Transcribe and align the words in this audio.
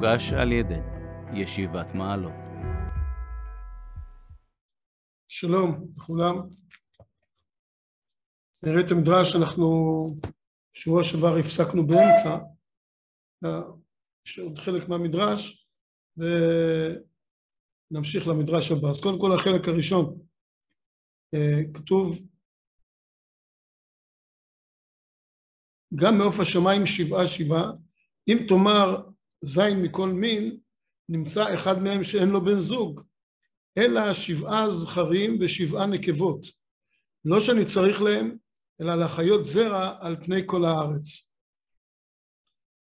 הוגש 0.00 0.32
על 0.32 0.52
ידי 0.52 0.80
ישיבת 1.34 1.94
מעלות. 1.94 2.32
שלום 5.28 5.92
לכולם. 5.96 6.36
נראה 8.62 8.80
את 8.86 8.90
המדרש, 8.90 9.36
אנחנו 9.36 9.66
שבוע 10.72 11.02
שעבר 11.02 11.36
הפסקנו 11.40 11.86
באמצע, 11.86 12.38
יש 14.26 14.38
עוד 14.38 14.58
חלק 14.58 14.88
מהמדרש, 14.88 15.68
ונמשיך 16.16 17.08
למדרש 18.28 18.70
הבא. 18.70 18.88
אז 18.88 19.00
קודם 19.00 19.20
כל 19.20 19.32
החלק 19.34 19.68
הראשון, 19.68 20.18
כתוב 21.74 22.18
גם 25.94 26.18
מעוף 26.18 26.40
השמיים 26.40 26.86
שבעה 26.86 27.26
שבעה, 27.26 27.72
אם 28.28 28.36
תאמר 28.48 29.09
זין 29.40 29.82
מכל 29.82 30.08
מין, 30.08 30.58
נמצא 31.08 31.54
אחד 31.54 31.82
מהם 31.82 32.04
שאין 32.04 32.28
לו 32.28 32.44
בן 32.44 32.58
זוג, 32.58 33.00
אלא 33.78 34.14
שבעה 34.14 34.70
זכרים 34.70 35.38
ושבעה 35.40 35.86
נקבות. 35.86 36.46
לא 37.24 37.40
שאני 37.40 37.64
צריך 37.64 38.02
להם, 38.02 38.36
אלא 38.80 38.94
להחיות 38.94 39.44
זרע 39.44 39.96
על 40.00 40.16
פני 40.24 40.42
כל 40.46 40.64
הארץ. 40.64 41.30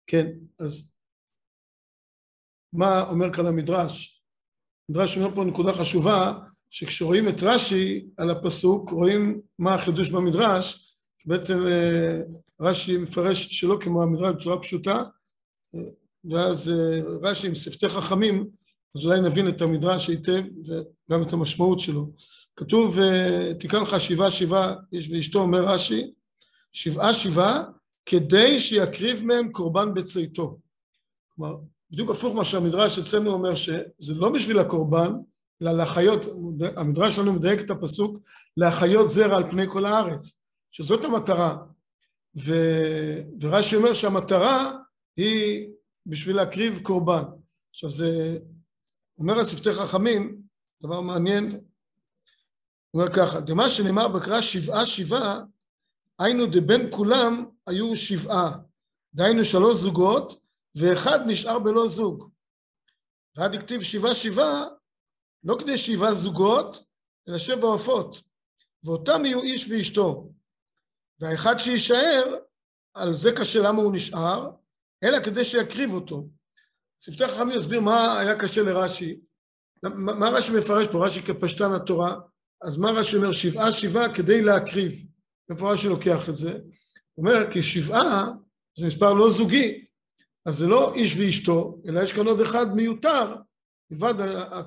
כן, 0.06 0.26
אז 0.58 0.94
מה 2.72 3.10
אומר 3.10 3.32
כאן 3.32 3.46
המדרש? 3.46 4.22
המדרש 4.88 5.16
אומר 5.16 5.34
פה 5.34 5.44
נקודה 5.44 5.72
חשובה, 5.72 6.38
שכשרואים 6.70 7.28
את 7.28 7.42
רש"י 7.42 8.06
על 8.16 8.30
הפסוק, 8.30 8.90
רואים 8.90 9.40
מה 9.58 9.74
החידוש 9.74 10.10
במדרש, 10.10 10.96
בעצם 11.26 11.54
רש"י 12.60 12.96
מפרש 12.96 13.46
שלא 13.46 13.78
כמו 13.80 14.02
המדרש 14.02 14.34
בצורה 14.34 14.60
פשוטה, 14.60 15.02
ואז 16.24 16.72
רש"י 17.22 17.46
עם 17.46 17.54
שפתי 17.54 17.88
חכמים, 17.88 18.46
אז 18.96 19.06
אולי 19.06 19.20
נבין 19.20 19.48
את 19.48 19.60
המדרש 19.60 20.08
היטב 20.08 20.42
וגם 20.66 21.22
את 21.22 21.32
המשמעות 21.32 21.80
שלו. 21.80 22.10
כתוב, 22.56 22.98
תקרא 23.58 23.80
לך 23.80 24.00
שבעה 24.00 24.30
שבעה, 24.30 24.74
איש 24.92 25.10
ואשתו, 25.10 25.40
אומר 25.40 25.64
רש"י, 25.64 26.12
שבעה 26.72 27.14
שבעה, 27.14 27.62
כדי 28.06 28.60
שיקריב 28.60 29.24
מהם 29.24 29.52
קורבן 29.52 29.94
בצאתו. 29.94 30.58
כלומר, 31.28 31.56
בדיוק 31.90 32.10
הפוך 32.10 32.34
מה 32.34 32.44
שהמדרש 32.44 32.98
אצלנו 32.98 33.30
אומר, 33.30 33.54
שזה 33.54 34.14
לא 34.14 34.28
בשביל 34.28 34.58
הקורבן, 34.58 35.12
אלא 35.62 35.72
להחיות, 35.72 36.26
המדרש 36.76 37.16
שלנו 37.16 37.32
מדייק 37.32 37.60
את 37.60 37.70
הפסוק, 37.70 38.18
להחיות 38.56 39.10
זרע 39.10 39.36
על 39.36 39.50
פני 39.50 39.68
כל 39.68 39.84
הארץ, 39.84 40.38
שזאת 40.70 41.04
המטרה. 41.04 41.56
ו, 42.44 42.54
ורש"י 43.40 43.76
אומר 43.76 43.94
שהמטרה 43.94 44.72
היא 45.16 45.68
בשביל 46.06 46.36
להקריב 46.36 46.78
קורבן. 46.82 47.22
עכשיו 47.70 47.90
זה 47.90 48.38
אומר 49.18 49.40
השפתי 49.40 49.74
חכמים, 49.74 50.42
דבר 50.82 51.00
מעניין, 51.00 51.44
הוא 52.90 53.02
אומר 53.02 53.14
ככה, 53.14 53.40
דמה 53.40 53.70
שנאמר 53.70 54.08
בקרא 54.08 54.40
שבעה 54.40 54.86
שבעה, 54.86 55.40
היינו 56.18 56.46
דבין 56.46 56.90
כולם 56.90 57.44
היו 57.66 57.96
שבעה, 57.96 58.50
דהיינו 59.14 59.44
שלוש 59.44 59.76
זוגות, 59.76 60.42
ואחד 60.74 61.18
נשאר 61.26 61.58
בלא 61.58 61.88
זוג. 61.88 62.30
ועד 63.36 63.54
הכתיב 63.54 63.82
שבעה 63.82 64.14
שבעה, 64.14 64.64
לא 65.44 65.56
כדי 65.58 65.78
שבעה 65.78 66.12
זוגות, 66.12 66.84
אלא 67.28 67.38
שבע 67.38 67.66
עופות, 67.66 68.16
ואותם 68.84 69.24
יהיו 69.24 69.42
איש 69.42 69.68
ואשתו. 69.70 70.32
והאחד 71.20 71.54
שיישאר, 71.58 72.36
על 72.94 73.14
זה 73.14 73.30
קשה 73.36 73.58
למה 73.62 73.82
הוא 73.82 73.92
נשאר, 73.96 74.50
אלא 75.04 75.20
כדי 75.24 75.44
שיקריב 75.44 75.92
אותו. 75.92 76.28
שפתי 77.00 77.28
חכמים 77.28 77.58
יסביר 77.58 77.80
מה 77.80 78.18
היה 78.18 78.38
קשה 78.38 78.62
לרש"י. 78.62 79.20
מה 79.96 80.28
רש"י 80.28 80.52
מפרש 80.58 80.86
פה? 80.88 81.06
רש"י 81.06 81.22
כפשטן 81.22 81.72
התורה, 81.72 82.16
אז 82.62 82.76
מה 82.76 82.90
רש"י 82.90 83.16
אומר? 83.16 83.32
שבעה 83.32 83.72
שבעה 83.72 84.14
כדי 84.14 84.42
להקריב. 84.42 84.92
איפה 85.50 85.72
רש"י 85.72 85.88
לוקח 85.88 86.28
את 86.28 86.36
זה? 86.36 86.52
הוא 87.14 87.26
אומר, 87.26 87.50
כי 87.50 87.62
שבעה 87.62 88.24
זה 88.78 88.86
מספר 88.86 89.12
לא 89.12 89.30
זוגי, 89.30 89.84
אז 90.46 90.54
זה 90.54 90.66
לא 90.66 90.94
איש 90.94 91.16
ואשתו, 91.16 91.78
אלא 91.88 92.00
יש 92.00 92.12
כאן 92.12 92.26
עוד 92.26 92.40
אחד 92.40 92.74
מיותר. 92.74 93.36
מלבד 93.90 94.14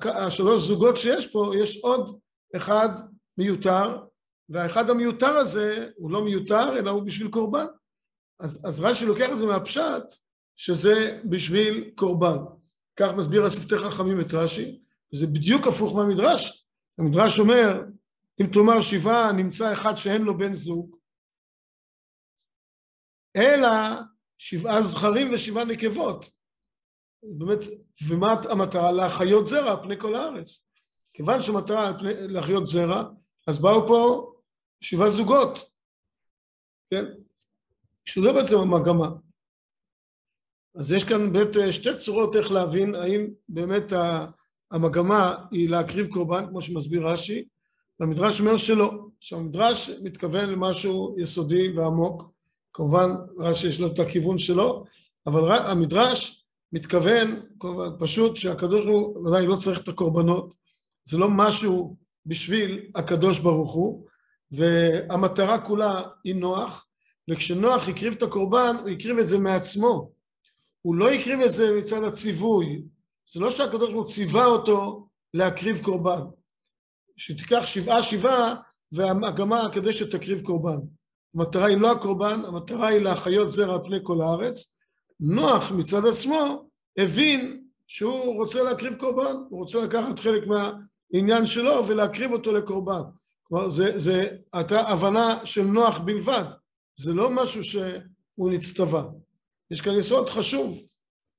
השלוש 0.04 0.62
זוגות 0.62 0.96
שיש 0.96 1.26
פה, 1.26 1.52
יש 1.58 1.80
עוד 1.82 2.20
אחד 2.56 2.88
מיותר, 3.38 3.98
והאחד 4.48 4.90
המיותר 4.90 5.36
הזה 5.36 5.88
הוא 5.96 6.10
לא 6.10 6.24
מיותר, 6.24 6.78
אלא 6.78 6.90
הוא 6.90 7.02
בשביל 7.02 7.30
קורבן. 7.30 7.66
אז, 8.40 8.62
אז 8.64 8.80
רש"י 8.80 9.06
לוקח 9.06 9.28
את 9.32 9.38
זה 9.38 9.46
מהפשט, 9.46 10.02
שזה 10.56 11.20
בשביל 11.30 11.90
קורבן. 11.94 12.36
כך 12.96 13.12
מסביר 13.16 13.44
השפתי 13.44 13.78
חכמים 13.78 14.20
את 14.20 14.34
רש"י, 14.34 14.82
וזה 15.14 15.26
בדיוק 15.26 15.66
הפוך 15.66 15.94
מהמדרש. 15.96 16.66
המדרש 16.98 17.38
אומר, 17.38 17.82
אם 18.40 18.46
תאמר 18.52 18.80
שבעה 18.80 19.32
נמצא 19.32 19.72
אחד 19.72 19.94
שאין 19.96 20.22
לו 20.22 20.38
בן 20.38 20.52
זוג, 20.54 20.96
אלא 23.36 23.68
שבעה 24.38 24.82
זכרים 24.82 25.34
ושבעה 25.34 25.64
נקבות. 25.64 26.26
באמת, 27.22 27.58
ומה 28.08 28.34
המטרה? 28.50 28.92
להחיות 28.92 29.46
זרע 29.46 29.70
על 29.70 29.82
פני 29.82 30.00
כל 30.00 30.14
הארץ. 30.14 30.70
כיוון 31.12 31.40
שהמטרה 31.40 31.92
להחיות 32.28 32.66
זרע, 32.66 33.02
אז 33.46 33.60
באו 33.60 33.88
פה 33.88 34.32
שבעה 34.80 35.10
זוגות, 35.10 35.58
כן? 36.90 37.04
שזה 38.04 38.32
בעצם 38.32 38.56
המגמה. 38.56 39.08
אז 40.76 40.92
יש 40.92 41.04
כאן 41.04 41.32
באמת 41.32 41.56
שתי 41.70 41.96
צורות 41.96 42.36
איך 42.36 42.52
להבין 42.52 42.94
האם 42.94 43.26
באמת 43.48 43.92
המגמה 44.70 45.34
היא 45.50 45.70
להקריב 45.70 46.06
קורבן, 46.06 46.46
כמו 46.46 46.62
שמסביר 46.62 47.08
רש"י, 47.08 47.44
והמדרש 48.00 48.40
אומר 48.40 48.56
שלא, 48.56 48.90
שהמדרש 49.20 49.90
מתכוון 50.02 50.48
למשהו 50.48 51.16
יסודי 51.18 51.72
ועמוק, 51.72 52.30
כמובן 52.72 53.10
רש"י 53.38 53.66
יש 53.66 53.80
לו 53.80 53.86
את 53.86 53.98
הכיוון 53.98 54.38
שלו, 54.38 54.84
אבל 55.26 55.52
המדרש 55.52 56.44
מתכוון 56.72 57.40
פשוט 57.98 58.36
שהקדוש 58.36 58.84
ברוך 58.84 59.16
הוא 59.16 59.28
ודאי 59.28 59.46
לא 59.46 59.56
צריך 59.56 59.80
את 59.80 59.88
הקורבנות, 59.88 60.54
זה 61.04 61.18
לא 61.18 61.30
משהו 61.30 61.96
בשביל 62.26 62.90
הקדוש 62.94 63.38
ברוך 63.38 63.72
הוא, 63.72 64.06
והמטרה 64.50 65.58
כולה 65.58 66.02
היא 66.24 66.34
נוח, 66.34 66.86
וכשנוח 67.30 67.88
הקריב 67.88 68.12
את 68.12 68.22
הקורבן, 68.22 68.76
הוא 68.80 68.88
הקריב 68.88 69.18
את 69.18 69.28
זה 69.28 69.38
מעצמו. 69.38 70.15
הוא 70.86 70.96
לא 70.96 71.10
הקריב 71.10 71.40
את 71.40 71.52
זה 71.52 71.78
מצד 71.78 72.04
הציווי. 72.04 72.82
זה 73.32 73.40
לא 73.40 73.50
שהקדוש 73.50 73.92
ברוך 73.92 74.06
הוא 74.06 74.14
ציווה 74.14 74.44
אותו 74.44 75.08
להקריב 75.34 75.82
קורבן. 75.82 76.20
שתיקח 77.16 77.66
שבעה 77.66 78.02
שבעה 78.02 78.54
והמגמה 78.92 79.68
כדי 79.72 79.92
שתקריב 79.92 80.40
קורבן. 80.40 80.78
המטרה 81.34 81.66
היא 81.66 81.76
לא 81.76 81.92
הקורבן, 81.92 82.40
המטרה 82.44 82.88
היא 82.88 82.98
להחיות 82.98 83.48
זרע 83.48 83.74
על 83.74 83.80
פני 83.84 83.98
כל 84.02 84.22
הארץ. 84.22 84.76
נוח 85.20 85.70
מצד 85.70 86.06
עצמו 86.06 86.68
הבין 86.98 87.64
שהוא 87.86 88.34
רוצה 88.34 88.62
להקריב 88.62 88.94
קורבן, 88.94 89.36
הוא 89.50 89.58
רוצה 89.60 89.78
לקחת 89.78 90.18
חלק 90.18 90.42
מהעניין 90.46 91.46
שלו 91.46 91.86
ולהקריב 91.86 92.32
אותו 92.32 92.52
לקורבן. 92.52 93.02
כלומר, 93.42 93.68
זה 93.96 94.36
הייתה 94.52 94.80
הבנה 94.80 95.46
של 95.46 95.64
נוח 95.64 95.98
בלבד, 95.98 96.44
זה 96.96 97.14
לא 97.14 97.30
משהו 97.30 97.64
שהוא 97.64 98.50
נצטווה. 98.50 99.04
יש 99.70 99.80
כאן 99.80 99.94
יסוד 99.94 100.28
חשוב 100.28 100.86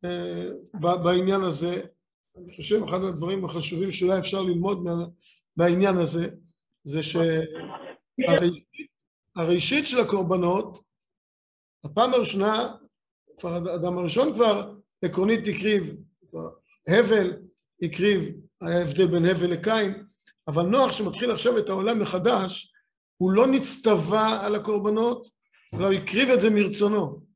אה, 0.06 0.50
בעניין 0.74 1.42
הזה. 1.42 1.82
אני 2.38 2.54
חושב 2.56 2.84
אחד 2.84 3.04
הדברים 3.04 3.46
החשובים 3.46 3.92
שאולי 3.92 4.20
אפשר 4.20 4.42
ללמוד 4.42 4.84
מה, 4.84 4.92
מהעניין 5.58 5.98
הזה, 5.98 6.30
זה 6.84 7.00
שהראשית 9.38 9.86
של 9.86 10.00
הקורבנות, 10.00 10.80
הפעם 11.84 12.14
הראשונה, 12.14 12.76
כבר 13.38 13.54
האדם 13.54 13.98
הראשון 13.98 14.36
כבר 14.36 14.74
עקרונית 15.02 15.48
הקריב, 15.48 15.96
הבל 16.88 17.34
הקריב, 17.82 18.30
היה 18.62 18.82
הבדל 18.82 19.08
בין 19.08 19.26
הבל 19.26 19.52
לקין, 19.52 20.04
אבל 20.48 20.64
נוח 20.64 20.92
שמתחיל 20.92 21.32
עכשיו 21.32 21.58
את 21.58 21.70
העולם 21.70 22.00
מחדש, 22.00 22.74
הוא 23.18 23.32
לא 23.32 23.48
נצטווה 23.48 24.46
על 24.46 24.56
הקורבנות, 24.56 25.28
אלא 25.74 25.88
הוא 25.88 25.94
הקריב 25.94 26.30
את 26.30 26.42
זה 26.42 26.50
מרצונו. 26.50 27.27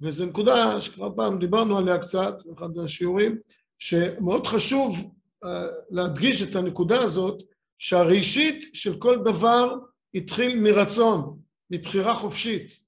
וזו 0.00 0.26
נקודה 0.26 0.80
שכבר 0.80 1.10
פעם 1.16 1.38
דיברנו 1.38 1.78
עליה 1.78 1.98
קצת, 1.98 2.42
באחד 2.44 2.78
השיעורים, 2.78 3.38
שמאוד 3.78 4.46
חשוב 4.46 5.10
uh, 5.44 5.48
להדגיש 5.90 6.42
את 6.42 6.56
הנקודה 6.56 7.02
הזאת, 7.02 7.42
שהראשית 7.78 8.74
של 8.74 8.98
כל 8.98 9.18
דבר 9.24 9.74
התחיל 10.14 10.60
מרצון, 10.60 11.38
מבחירה 11.70 12.14
חופשית, 12.14 12.80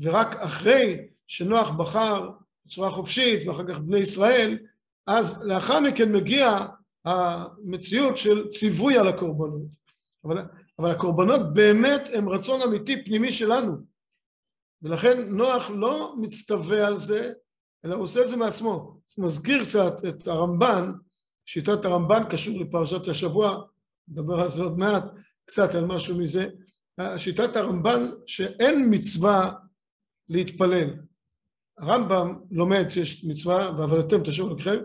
ורק 0.00 0.36
אחרי 0.36 1.08
שנוח 1.26 1.70
בחר 1.70 2.30
בצורה 2.66 2.90
חופשית, 2.90 3.46
ואחר 3.46 3.64
כך 3.68 3.78
בני 3.78 3.98
ישראל, 3.98 4.58
אז 5.06 5.42
לאחר 5.42 5.80
מכן 5.80 6.12
מגיע 6.12 6.66
המציאות 7.04 8.16
של 8.16 8.48
ציווי 8.48 8.98
על 8.98 9.08
הקורבנות. 9.08 9.76
אבל, 10.24 10.42
אבל 10.78 10.90
הקורבנות 10.90 11.54
באמת 11.54 12.08
הם 12.12 12.28
רצון 12.28 12.62
אמיתי 12.62 13.04
פנימי 13.04 13.32
שלנו. 13.32 13.76
ולכן 14.82 15.28
נוח 15.28 15.70
לא 15.70 16.14
מצטווה 16.20 16.86
על 16.86 16.96
זה, 16.96 17.32
אלא 17.84 17.94
הוא 17.94 18.04
עושה 18.04 18.22
את 18.22 18.28
זה 18.28 18.36
מעצמו. 18.36 19.00
זה 19.06 19.22
מזכיר 19.22 19.64
קצת 19.64 20.04
את 20.08 20.26
הרמב"ן, 20.26 20.92
שיטת 21.46 21.84
הרמב"ן 21.84 22.22
קשור 22.30 22.60
לפרשת 22.60 23.08
השבוע, 23.08 23.62
נדבר 24.08 24.40
על 24.40 24.48
זה 24.48 24.62
עוד 24.62 24.78
מעט, 24.78 25.10
קצת 25.44 25.74
על 25.74 25.84
משהו 25.84 26.18
מזה. 26.18 26.46
שיטת 27.16 27.56
הרמב"ן 27.56 28.10
שאין 28.26 28.86
מצווה 28.90 29.52
להתפלל. 30.28 30.94
הרמב"ם 31.78 32.38
לומד 32.50 32.88
שיש 32.88 33.24
מצווה, 33.24 33.70
אתם 34.00 34.22
תשאירו 34.24 34.54
לכם, 34.54 34.76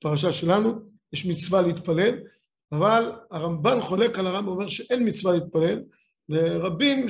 פרשה 0.00 0.32
שלנו, 0.32 0.72
יש 1.12 1.26
מצווה 1.26 1.62
להתפלל, 1.62 2.14
אבל 2.72 3.12
הרמב"ן 3.30 3.82
חולק 3.82 4.18
על 4.18 4.26
הרמב"ם, 4.26 4.48
אומר 4.48 4.68
שאין 4.68 5.08
מצווה 5.08 5.32
להתפלל, 5.34 5.82
ורבים 6.28 7.06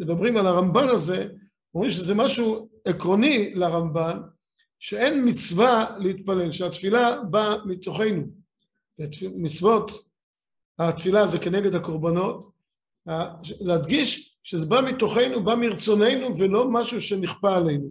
שמדברים 0.00 0.36
על 0.36 0.46
הרמב"ן 0.46 0.88
הזה, 0.88 1.28
אומרים 1.74 1.90
שזה 1.90 2.14
משהו 2.14 2.68
עקרוני 2.84 3.54
לרמב"ן, 3.54 4.20
שאין 4.78 5.28
מצווה 5.28 5.96
להתפלל, 5.98 6.52
שהתפילה 6.52 7.22
באה 7.22 7.64
מתוכנו. 7.64 8.22
מצוות, 9.36 9.92
התפילה 10.78 11.26
זה 11.26 11.38
כנגד 11.38 11.74
הקורבנות, 11.74 12.44
להדגיש 13.60 14.36
שזה 14.42 14.66
בא 14.66 14.80
מתוכנו, 14.88 15.44
בא 15.44 15.54
מרצוננו 15.54 16.38
ולא 16.38 16.70
משהו 16.70 17.00
שנכפה 17.00 17.56
עלינו. 17.56 17.88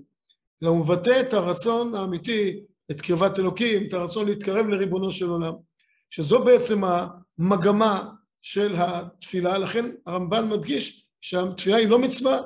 אלא 0.64 0.70
הוא 0.70 0.80
מבטא 0.80 1.22
את 1.22 1.34
הרצון 1.34 1.96
האמיתי, 1.96 2.60
את 2.92 3.02
קרבת 3.02 3.40
אלוקים, 3.40 3.88
את 3.88 3.94
הרצון 3.94 4.26
להתקרב 4.26 4.68
לריבונו 4.68 5.12
של 5.12 5.30
עולם. 5.30 5.54
שזו 6.10 6.44
בעצם 6.44 6.82
המגמה 6.84 8.10
של 8.42 8.76
התפילה, 8.78 9.58
לכן 9.58 9.86
הרמב"ן 10.06 10.50
מדגיש 10.50 11.09
שהתפילה 11.22 11.78
היא 11.78 11.88
לא 11.88 12.00
מצווה. 12.00 12.42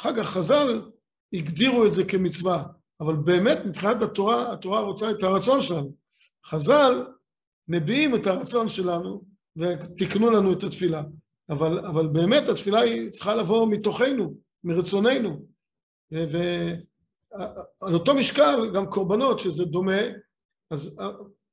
אחר 0.00 0.16
כך 0.16 0.26
חז"ל 0.26 0.82
הגדירו 1.32 1.86
את 1.86 1.92
זה 1.92 2.04
כמצווה, 2.04 2.64
אבל 3.00 3.16
באמת 3.16 3.58
מבחינת 3.64 4.02
התורה, 4.02 4.52
התורה 4.52 4.80
רוצה 4.80 5.10
את 5.10 5.22
הרצון 5.22 5.62
שלנו. 5.62 5.94
חז"ל 6.46 7.06
מביעים 7.68 8.14
את 8.14 8.26
הרצון 8.26 8.68
שלנו 8.68 9.24
ותיקנו 9.58 10.30
לנו 10.30 10.52
את 10.52 10.62
התפילה. 10.62 11.02
אבל, 11.50 11.86
אבל 11.86 12.06
באמת 12.06 12.48
התפילה 12.48 12.80
היא 12.80 13.10
צריכה 13.10 13.34
לבוא 13.34 13.68
מתוכנו, 13.70 14.34
מרצוננו. 14.64 15.46
ועל 16.10 17.94
אותו 17.94 18.14
משקל 18.14 18.70
גם 18.74 18.86
קורבנות, 18.86 19.40
שזה 19.40 19.64
דומה, 19.64 20.00
אז, 20.70 21.00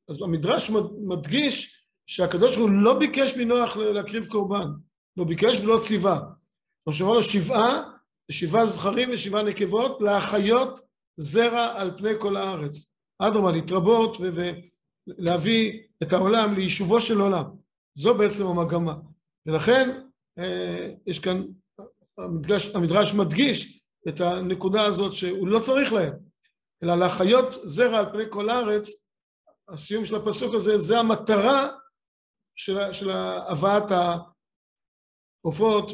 אז 0.09 0.21
המדרש 0.21 0.71
מדגיש 0.98 1.86
שהקדוש 2.06 2.57
ברוך 2.57 2.69
הוא 2.69 2.81
לא 2.81 3.00
ביקש 3.00 3.38
מנוח 3.38 3.77
להקריב 3.77 4.25
קורבן, 4.25 4.68
לא 5.18 5.24
ביקש 5.24 5.59
ולא 5.59 5.80
ציווה. 5.88 6.19
כמו 6.83 6.94
שאמר 6.94 7.12
לו 7.12 7.24
שבעה, 7.24 7.92
שבעה 8.31 8.66
זכרים 8.66 9.10
ושבעה 9.13 9.44
נקבות, 9.44 10.01
להחיות 10.01 10.80
זרע 11.18 11.81
על 11.81 11.98
פני 11.98 12.12
כל 12.19 12.38
הארץ. 12.38 12.94
אדרמה, 13.19 13.51
להתרבות 13.51 14.18
ולהביא 14.19 15.81
את 16.04 16.13
העולם 16.13 16.54
ליישובו 16.56 17.01
של 17.01 17.19
עולם. 17.19 17.44
זו 17.94 18.18
בעצם 18.18 18.48
המגמה. 18.48 18.95
ולכן 19.45 20.01
אה, 20.39 20.94
יש 21.07 21.19
כאן, 21.19 21.44
המדרש, 22.18 22.69
המדרש 22.75 23.13
מדגיש 23.13 23.84
את 24.07 24.22
הנקודה 24.22 24.86
הזאת 24.86 25.13
שהוא 25.13 25.48
לא 25.48 25.60
צריך 25.60 25.94
להם, 25.94 26.13
אלא 26.84 26.95
להחיות 26.95 27.54
זרע 27.63 28.00
על 28.00 28.12
פני 28.12 28.24
כל 28.30 28.50
הארץ, 28.50 28.88
הסיום 29.69 30.06
של 30.06 30.16
הפסוק 30.16 30.56
הזה, 30.56 30.77
זה 30.77 31.00
המטרה 31.00 31.69
של, 32.56 32.94
של 32.94 33.10
הבאת 33.12 33.92
העופות 35.44 35.92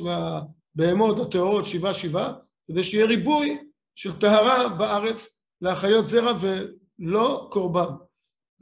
והבהמות 0.78 1.20
הטהורות 1.20 1.66
שבעה 1.66 1.94
שבעה, 1.94 2.34
כדי 2.68 2.84
שיהיה 2.84 3.06
ריבוי 3.06 3.58
של 3.96 4.20
טהרה 4.20 4.78
בארץ 4.78 5.42
להחיות 5.62 6.06
זרע 6.06 6.34
ולא 6.42 7.48
קורבן. 7.52 7.94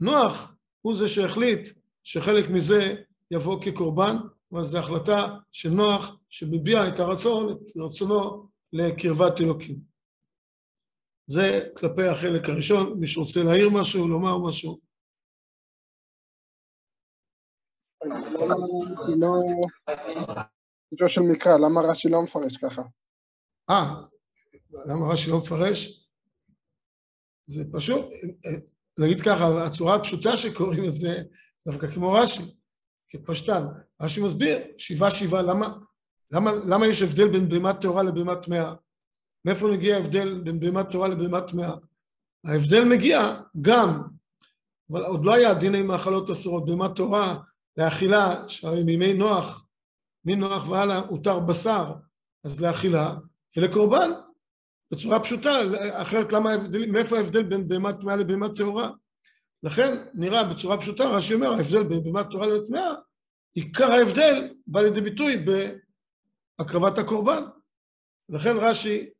נוח 0.00 0.54
הוא 0.80 0.96
זה 0.96 1.08
שהחליט 1.08 1.68
שחלק 2.04 2.50
מזה 2.50 2.94
יבוא 3.30 3.62
כקורבן, 3.64 4.16
אבל 4.52 4.64
זו 4.64 4.78
החלטה 4.78 5.26
של 5.52 5.70
נוח 5.70 6.16
שמביע 6.30 6.88
את 6.88 7.00
הרצון, 7.00 7.52
את 7.52 7.76
רצונו 7.76 8.48
לקרבת 8.72 9.40
אלוקים. 9.40 9.76
זה 11.26 11.68
כלפי 11.76 12.06
החלק 12.06 12.48
הראשון, 12.48 13.00
מי 13.00 13.06
שרוצה 13.06 13.40
להעיר 13.42 13.68
משהו, 13.80 14.08
לומר 14.08 14.38
משהו. 14.38 14.80
לא, 20.92 21.08
של 21.08 21.20
מקרא, 21.20 21.58
למה 21.58 21.80
רש"י 21.80 22.08
לא 22.08 22.22
מפרש 22.22 22.56
ככה? 22.56 22.82
אה, 23.70 23.94
למה 24.86 25.12
רש"י 25.12 25.30
לא 25.30 25.38
מפרש? 25.38 26.08
זה 27.42 27.64
פשוט, 27.72 28.06
נגיד 28.98 29.20
ככה, 29.20 29.66
הצורה 29.66 29.94
הפשוטה 29.94 30.36
שקוראים 30.36 30.82
לזה, 30.84 31.22
דווקא 31.66 31.86
כמו 31.86 32.12
רש"י. 32.12 32.42
כפשטן. 33.08 33.64
רש"י 34.02 34.20
מסביר, 34.20 34.58
שבעה 34.78 35.10
שבעה, 35.10 35.42
למה, 35.42 35.76
למה, 36.30 36.50
למה 36.68 36.86
יש 36.86 37.02
הבדל 37.02 37.28
בין 37.28 37.48
בהמת 37.48 37.80
טהורה 37.80 38.02
לבהמת 38.02 38.42
טמאה? 38.42 38.74
מאיפה 39.44 39.66
מגיע 39.68 39.96
ההבדל 39.96 40.40
בין 40.40 40.60
בהמת 40.60 40.90
טהורה 40.90 41.08
לבהמת 41.08 41.46
טמאה? 41.46 41.74
ההבדל 42.46 42.84
מגיע 42.84 43.40
גם, 43.60 44.02
אבל 44.90 45.04
עוד 45.04 45.24
לא 45.24 45.34
היה 45.34 45.54
דיני 45.54 45.82
מאכלות 45.82 46.30
אסורות, 46.30 46.66
בהמת 46.66 46.96
טהורה 46.96 47.38
לאכילה, 47.76 48.48
שהרי 48.48 48.84
מימי 48.84 49.12
נוח, 49.12 49.65
מנוח 50.26 50.68
והלאה 50.68 50.98
הותר 50.98 51.40
בשר, 51.40 51.92
אז 52.44 52.60
לאכילה, 52.60 53.14
ולקורבן, 53.56 54.10
בצורה 54.90 55.20
פשוטה, 55.20 55.50
אחרת 55.92 56.32
למה 56.32 56.50
ההבדל, 56.50 56.90
מאיפה 56.90 57.16
ההבדל 57.16 57.42
בין 57.42 57.68
בהמת 57.68 58.00
טמאה 58.00 58.16
לבהמת 58.16 58.56
טהורה? 58.56 58.90
לכן 59.62 60.04
נראה 60.14 60.44
בצורה 60.44 60.80
פשוטה, 60.80 61.04
רש"י 61.04 61.34
אומר, 61.34 61.52
ההבדל 61.52 61.82
בין 61.82 62.04
בהמת 62.04 62.30
תורה 62.30 62.46
לטמאה, 62.46 62.94
עיקר 63.54 63.92
ההבדל 63.92 64.54
בא 64.66 64.80
לידי 64.80 65.00
ביטוי 65.00 65.44
בהקרבת 66.58 66.98
הקורבן. 66.98 67.42
לכן 68.28 68.56
רש"י 68.56 69.10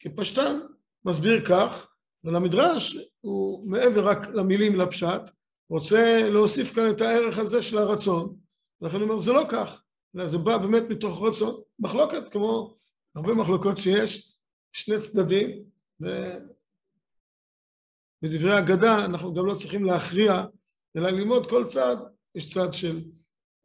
כפשטן 0.00 0.60
מסביר 1.04 1.44
כך, 1.44 1.86
ולמדרש 2.24 2.96
הוא 3.20 3.70
מעבר 3.70 4.08
רק 4.08 4.26
למילים 4.26 4.80
לפשט, 4.80 5.22
רוצה 5.70 6.28
להוסיף 6.28 6.74
כאן 6.74 6.90
את 6.90 7.00
הערך 7.00 7.38
הזה 7.38 7.62
של 7.62 7.78
הרצון, 7.78 8.36
ולכן 8.80 8.96
הוא 8.96 9.04
אומר 9.04 9.18
זה 9.18 9.32
לא 9.32 9.44
כך, 9.48 9.82
אלא 10.16 10.26
זה 10.26 10.38
בא 10.38 10.56
באמת 10.56 10.82
מתוך 10.88 11.22
רצון, 11.22 11.60
מחלוקת 11.78 12.28
כמו 12.28 12.74
הרבה 13.14 13.34
מחלוקות 13.34 13.76
שיש, 13.76 14.38
שני 14.72 15.00
צדדים, 15.00 15.64
בדברי 18.22 18.58
אגדה 18.58 19.04
אנחנו 19.04 19.34
גם 19.34 19.46
לא 19.46 19.54
צריכים 19.54 19.84
להכריע, 19.84 20.44
אלא 20.96 21.10
ללמוד 21.10 21.50
כל 21.50 21.64
צד, 21.64 21.96
יש 22.34 22.54
צד 22.54 22.72
של 22.72 23.04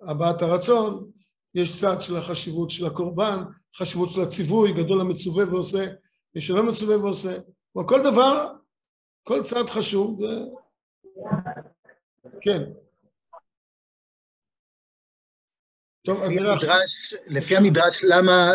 הבעת 0.01 0.41
הרצון, 0.41 1.11
יש 1.55 1.81
צד 1.81 2.01
של 2.01 2.17
החשיבות 2.17 2.69
של 2.69 2.85
הקורבן, 2.85 3.43
חשיבות 3.75 4.09
של 4.09 4.21
הציווי, 4.21 4.73
גדול 4.73 5.01
המצווה 5.01 5.45
ועושה, 5.53 5.85
מי 6.35 6.41
שלא 6.41 6.63
מצווה 6.63 6.97
ועושה, 6.97 7.39
כל 7.85 8.01
דבר, 8.03 8.53
כל 9.23 9.43
צד 9.43 9.63
חשוב, 9.69 10.19
ו... 10.19 10.25
כן. 12.41 12.82
טוב, 16.05 16.23
לפי 16.23 16.39
המדרש, 16.39 17.13
לפי 17.27 17.57
המדרש, 17.57 18.03
למה, 18.03 18.51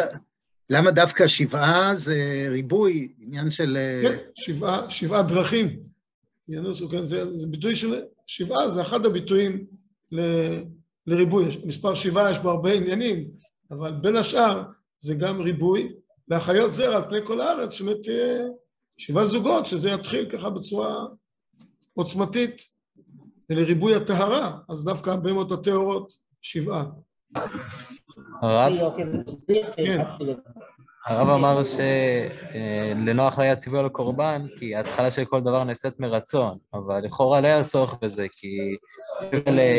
למה 0.71 0.91
דווקא 0.91 1.27
שבעה 1.27 1.95
זה 1.95 2.47
ריבוי, 2.51 3.13
עניין 3.19 3.51
של... 3.51 3.79
כן, 4.03 4.17
שבעה, 4.35 4.91
שבעה 4.91 5.23
דרכים. 5.23 5.81
ינוסו, 6.49 6.89
כן, 6.89 7.03
זה, 7.03 7.39
זה 7.39 7.47
ביטוי 7.47 7.77
של 7.77 8.03
שבעה, 8.27 8.71
זה 8.71 8.83
אחד 8.83 9.07
הביטויים 9.07 9.67
ל, 10.13 10.21
לריבוי. 11.07 11.45
מספר 11.65 11.95
שבעה 11.95 12.31
יש 12.31 12.39
בו 12.39 12.51
הרבה 12.51 12.73
עניינים, 12.73 13.31
אבל 13.71 13.93
בין 13.93 14.17
השאר 14.17 14.63
זה 14.99 15.15
גם 15.15 15.41
ריבוי 15.41 15.93
להחיות 16.29 16.71
זרע 16.71 16.97
על 16.97 17.05
פני 17.09 17.19
כל 17.27 17.41
הארץ, 17.41 17.73
שבאמת 17.73 18.03
תהיה 18.03 18.45
שבעה 18.97 19.25
זוגות, 19.25 19.67
שזה 19.67 19.91
יתחיל 19.91 20.31
ככה 20.31 20.51
בצורה 20.51 21.07
עוצמתית 21.95 22.63
לריבוי 23.51 23.95
הטהרה, 23.95 24.59
אז 24.69 24.85
דווקא 24.85 25.11
הבהמות 25.11 25.53
הטהורות 25.53 26.13
שבעה. 26.43 26.85
הרב? 28.43 28.73
כן. 29.77 30.03
הרב 31.07 31.29
אמר 31.29 31.63
שלנוח 31.63 33.39
לא 33.39 33.45
היה 33.45 33.57
ציווי 33.57 33.79
על 33.79 33.89
קורבן, 33.89 34.47
כי 34.57 34.75
ההתחלה 34.75 35.11
של 35.11 35.25
כל 35.25 35.41
דבר 35.41 35.65
נעשית 35.65 36.01
מרצון, 36.01 36.59
אבל 36.75 37.01
לכאורה 37.05 37.41
לא 37.41 37.47
היה 37.47 37.65
צורך 37.65 37.95
בזה, 38.03 38.27
כי 38.33 38.77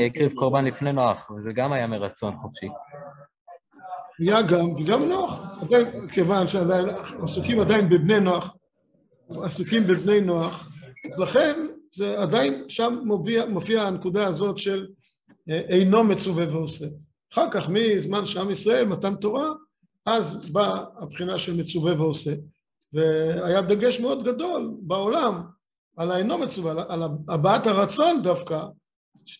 הקריב 0.08 0.34
קורבן 0.36 0.66
לפני 0.66 0.92
נוח, 0.92 1.32
וזה 1.32 1.54
גם 1.54 1.74
היה 1.74 1.88
מרצון 1.88 2.36
חופשי. 2.42 2.68
היה 4.20 4.42
גם, 4.42 4.70
וגם 4.70 5.10
נוח, 5.10 5.62
עדיין, 5.62 6.08
כיוון 6.08 6.48
שעדיין 6.48 6.86
עסוקים 7.24 7.60
עדיין 7.60 7.90
בבני 7.90 8.20
נוח, 8.20 8.56
עסוקים 9.30 9.88
בבני 9.88 10.22
נוח, 10.22 10.70
אז 11.06 11.20
לכן 11.20 11.56
זה 11.92 12.22
עדיין 12.22 12.64
שם 12.68 13.00
מופיע, 13.04 13.46
מופיע 13.46 13.82
הנקודה 13.82 14.28
הזאת 14.28 14.58
של 14.58 14.88
אה, 15.50 15.60
אינו 15.60 16.04
מצווה 16.04 16.46
ועושה. 16.54 16.86
אחר 17.34 17.52
כך, 17.52 17.70
מזמן 17.70 18.26
שעם 18.26 18.52
ישראל, 18.52 18.86
מתן 18.86 19.16
תורה, 19.16 19.52
אז 20.06 20.52
באה 20.52 20.84
הבחינה 20.96 21.40
של 21.40 21.56
מצווה 21.58 21.94
ועושה. 22.02 22.34
והיה 22.94 23.62
דגש 23.62 24.00
מאוד 24.00 24.24
גדול 24.24 24.72
בעולם 24.82 25.42
על 25.98 26.12
האינו 26.12 26.38
מצווה, 26.38 26.86
על 26.90 27.04
הבעת 27.28 27.68
הרצון 27.68 28.22
דווקא, 28.24 28.66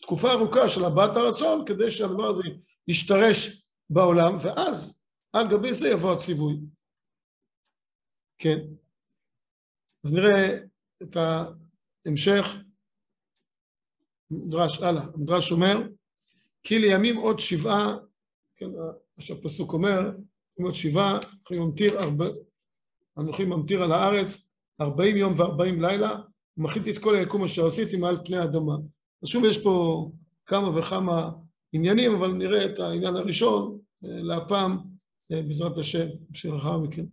תקופה 0.02 0.32
ארוכה 0.32 0.68
של 0.68 0.84
הבעת 0.84 1.16
הרצון 1.16 1.64
כדי 1.66 1.90
שהדבר 1.90 2.26
הזה 2.26 2.42
ישתרש 2.88 3.62
בעולם, 3.90 4.36
ואז 4.40 5.02
על 5.32 5.48
גבי 5.48 5.74
זה 5.74 5.88
יבוא 5.88 6.12
הציווי. 6.12 6.56
כן. 8.38 8.58
אז 10.04 10.12
נראה 10.12 10.58
את 11.02 11.16
ההמשך. 11.16 12.46
מדרש, 14.30 14.82
הלאה. 14.82 15.02
המדרש 15.14 15.52
אומר, 15.52 15.76
כי 16.62 16.78
לימים 16.78 17.16
עוד 17.16 17.38
שבעה, 17.38 17.96
כן, 18.56 18.70
מה 19.18 19.24
שהפסוק 19.24 19.72
אומר, 19.72 20.10
עוד 20.58 20.74
שבעה, 20.74 21.18
אנוכי 23.18 23.44
ממטיר, 23.44 23.56
ממטיר 23.56 23.82
על 23.82 23.92
הארץ 23.92 24.54
ארבעים 24.80 25.16
יום 25.16 25.32
וארבעים 25.36 25.82
לילה, 25.82 26.16
ומחיתי 26.56 26.90
את 26.90 26.98
כל 26.98 27.14
היקום 27.14 27.44
אשר 27.44 27.66
עשיתי 27.66 27.96
מעל 27.96 28.16
פני 28.24 28.38
האדמה. 28.38 28.74
אז 29.22 29.28
שוב 29.28 29.44
יש 29.44 29.58
פה 29.58 30.06
כמה 30.46 30.78
וכמה 30.78 31.30
עניינים, 31.72 32.14
אבל 32.14 32.32
נראה 32.32 32.64
את 32.64 32.78
העניין 32.78 33.16
הראשון 33.16 33.78
אה, 34.04 34.20
להפעם 34.22 34.78
אה, 35.32 35.42
בעזרת 35.42 35.78
השם, 35.78 36.06
שלאחר 36.34 36.78
מכן. 36.78 37.04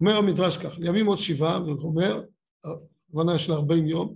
אומר 0.00 0.16
המדרש 0.16 0.56
כך, 0.56 0.78
לימים 0.78 1.06
עוד 1.06 1.18
שבעה, 1.18 1.64
זה 1.64 1.70
אומר, 1.70 2.22
הכוונה 2.64 3.38
של 3.38 3.52
ארבעים 3.52 3.86
יום, 3.86 4.14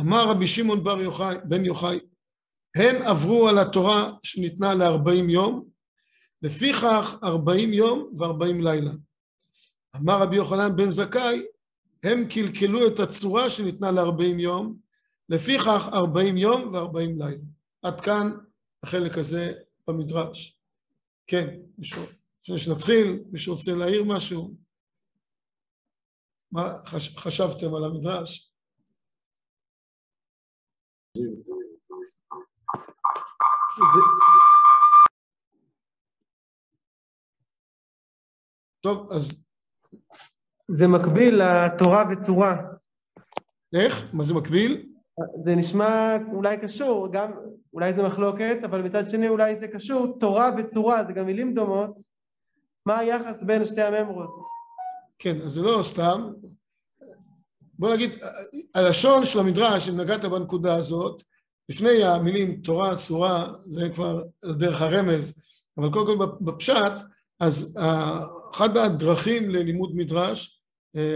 אמר 0.00 0.30
רבי 0.30 0.48
שמעון 0.48 0.84
בר 0.84 1.00
יוחאי, 1.00 1.36
בן 1.44 1.64
יוחאי, 1.64 1.98
הן 2.78 3.02
עברו 3.02 3.48
על 3.48 3.58
התורה 3.58 4.12
שניתנה 4.22 4.74
לארבעים 4.74 5.30
יום, 5.30 5.68
לפיכך 6.42 7.16
ארבעים 7.24 7.72
יום 7.72 8.12
וארבעים 8.18 8.60
לילה. 8.60 8.90
אמר 9.96 10.22
רבי 10.22 10.36
יוחנן 10.36 10.76
בן 10.76 10.90
זכאי, 10.90 11.42
הם 12.02 12.28
קלקלו 12.28 12.86
את 12.86 13.00
הצורה 13.00 13.50
שניתנה 13.50 13.90
לארבעים 13.92 14.38
יום, 14.38 14.78
לפיכך 15.28 15.88
ארבעים 15.92 16.36
יום 16.36 16.72
וארבעים 16.72 17.18
לילה. 17.22 17.42
עד 17.82 18.00
כאן 18.00 18.30
החלק 18.82 19.18
הזה 19.18 19.52
במדרש. 19.88 20.60
כן, 21.26 21.60
מישהו, 21.78 22.02
לפני 22.42 22.58
שנתחיל, 22.58 23.22
מישהו 23.30 23.54
רוצה 23.54 23.74
להעיר 23.74 24.04
משהו? 24.04 24.54
מה 26.52 26.62
חש, 26.84 27.16
חשבתם 27.16 27.74
על 27.74 27.84
המדרש? 27.84 28.52
טוב, 38.80 39.12
אז... 39.12 39.44
זה 40.70 40.88
מקביל 40.88 41.42
לתורה 41.42 42.04
וצורה. 42.10 42.56
איך? 43.74 44.04
מה 44.12 44.24
זה 44.24 44.34
מקביל? 44.34 44.88
זה 45.38 45.54
נשמע 45.54 46.16
אולי 46.32 46.56
קשור, 46.56 47.12
גם 47.12 47.32
אולי 47.72 47.94
זה 47.94 48.02
מחלוקת, 48.02 48.56
אבל 48.64 48.82
מצד 48.82 49.06
שני 49.06 49.28
אולי 49.28 49.58
זה 49.58 49.68
קשור, 49.68 50.18
תורה 50.20 50.50
וצורה, 50.58 51.04
זה 51.06 51.12
גם 51.12 51.26
מילים 51.26 51.54
דומות. 51.54 51.98
מה 52.86 52.98
היחס 52.98 53.42
בין 53.42 53.64
שתי 53.64 53.82
הממרות? 53.82 54.40
כן, 55.18 55.36
אז 55.44 55.50
זה 55.50 55.62
לא 55.62 55.80
סתם. 55.82 56.32
בוא 57.78 57.94
נגיד, 57.94 58.10
הלשון 58.74 59.24
של 59.24 59.38
המדרש, 59.38 59.88
אם 59.88 60.00
נגעת 60.00 60.24
בנקודה 60.24 60.74
הזאת, 60.74 61.22
לפני 61.68 62.04
המילים 62.04 62.60
תורה, 62.62 62.96
צורה, 62.96 63.52
זה 63.66 63.88
כבר 63.88 64.22
דרך 64.44 64.82
הרמז, 64.82 65.34
אבל 65.78 65.92
קודם 65.92 66.18
כל 66.18 66.26
בפשט, 66.40 66.92
אז 67.40 67.76
אחת 68.52 68.76
הדרכים 68.76 69.50
ללימוד 69.50 69.96
מדרש, 69.96 70.62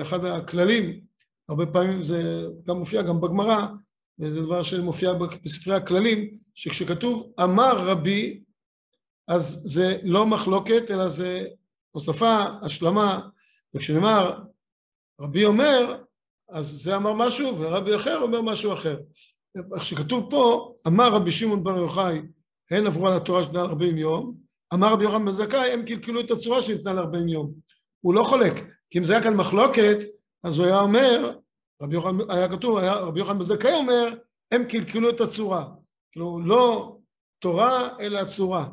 אחד 0.03 0.25
הכללים, 0.25 1.01
הרבה 1.49 1.67
פעמים 1.67 2.03
זה 2.03 2.47
גם 2.67 2.77
מופיע 2.77 3.03
גם 3.03 3.21
בגמרא, 3.21 3.67
וזה 4.19 4.43
דבר 4.43 4.63
שמופיע 4.63 5.13
בספרי 5.45 5.75
הכללים, 5.75 6.39
שכשכתוב 6.55 7.33
אמר 7.43 7.77
רבי, 7.77 8.43
אז 9.29 9.63
זה 9.65 9.99
לא 10.03 10.27
מחלוקת, 10.27 10.91
אלא 10.91 11.09
זה 11.09 11.47
הוספה, 11.91 12.45
השלמה, 12.63 13.29
וכשנאמר 13.75 14.39
רבי 15.21 15.45
אומר, 15.45 15.97
אז 16.49 16.67
זה 16.67 16.97
אמר 16.97 17.13
משהו, 17.13 17.59
ורבי 17.59 17.97
אחר 17.97 18.19
אומר 18.19 18.43
משהו 18.43 18.73
אחר. 18.73 18.97
כשכתוב 19.81 20.31
פה, 20.31 20.75
אמר 20.87 21.13
רבי 21.13 21.33
שמעון 21.33 21.65
בר 21.65 21.77
יוחאי, 21.77 22.23
הן 22.71 22.87
עברו 22.87 23.07
על 23.07 23.17
התורה 23.17 23.43
שניתנה 23.43 23.63
לארבעים 23.63 23.99
יום, 23.99 24.35
אמר 24.75 24.93
רבי 24.93 25.05
יוחנן 25.05 25.25
בן 25.25 25.33
זכאי, 25.33 25.73
הם 25.73 25.85
קלקלו 25.85 26.21
את 26.21 26.31
הצורה 26.31 26.63
שניתנה 26.63 26.93
לארבעים 26.93 27.29
יום. 27.29 27.53
הוא 28.01 28.15
לא 28.15 28.23
חולק, 28.23 28.55
כי 28.91 28.99
אם 28.99 29.05
זה 29.05 29.13
היה 29.13 29.23
כאן 29.23 29.35
מחלוקת, 29.35 29.99
אז 30.45 30.59
הוא 30.59 30.67
היה 30.67 30.81
אומר, 30.81 31.39
רבי 31.83 31.95
יוחנן, 31.95 32.31
היה 32.31 32.49
כתוב, 32.49 32.79
היה, 32.79 32.95
רבי 32.95 33.21
יוחנן 33.21 33.39
בן 33.39 33.43
זכאי 33.43 33.75
אומר, 33.75 34.15
הם 34.53 34.65
קלקלו 34.65 35.11
את 35.11 35.21
הצורה. 35.21 35.69
כאילו, 36.13 36.41
לא 36.45 36.97
תורה, 37.39 37.89
אלא 38.01 38.19
הצורה. 38.19 38.69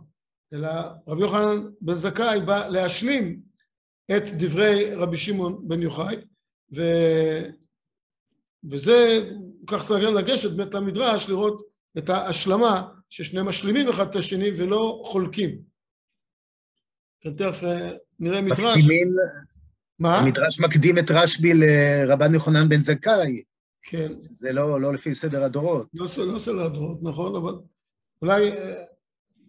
אלא 0.53 0.69
רבי 1.07 1.21
יוחנן 1.21 1.69
בן 1.81 1.95
זכאי 1.95 2.41
בא 2.45 2.67
להשלים 2.67 3.39
את 4.17 4.23
דברי 4.37 4.95
רבי 4.95 5.17
שמעון 5.17 5.67
בן 5.67 5.81
יוחאי, 5.81 6.15
ו... 6.75 6.81
וזה, 8.63 9.19
כך 9.67 9.87
צריך 9.87 10.09
לגשת 10.09 10.51
באמת 10.51 10.73
למדרש, 10.73 11.29
לראות 11.29 11.61
את 11.97 12.09
ההשלמה 12.09 12.87
ששניהם 13.09 13.45
משלימים 13.45 13.89
אחד 13.89 14.09
את 14.09 14.15
השני 14.15 14.49
ולא 14.57 15.01
חולקים. 15.05 15.61
כן, 17.21 17.33
תכף 17.33 17.63
נראה 18.19 18.41
מדרש. 18.41 18.59
מקדימים, 18.59 19.15
מה? 19.99 20.17
המדרש 20.17 20.59
מקדים 20.59 20.97
את 20.97 21.11
רשב"י 21.11 21.53
לרבן 21.53 22.33
יוחנן 22.33 22.69
בן 22.69 22.83
זכאי. 22.83 23.41
כן. 23.81 24.11
זה 24.33 24.51
לא, 24.51 24.81
לא 24.81 24.93
לפי 24.93 25.15
סדר 25.15 25.43
הדורות. 25.43 25.87
לא, 25.93 26.05
לא 26.25 26.39
סדר 26.39 26.61
הדורות, 26.65 26.99
נכון, 27.03 27.35
אבל 27.35 27.53
אולי 28.21 28.51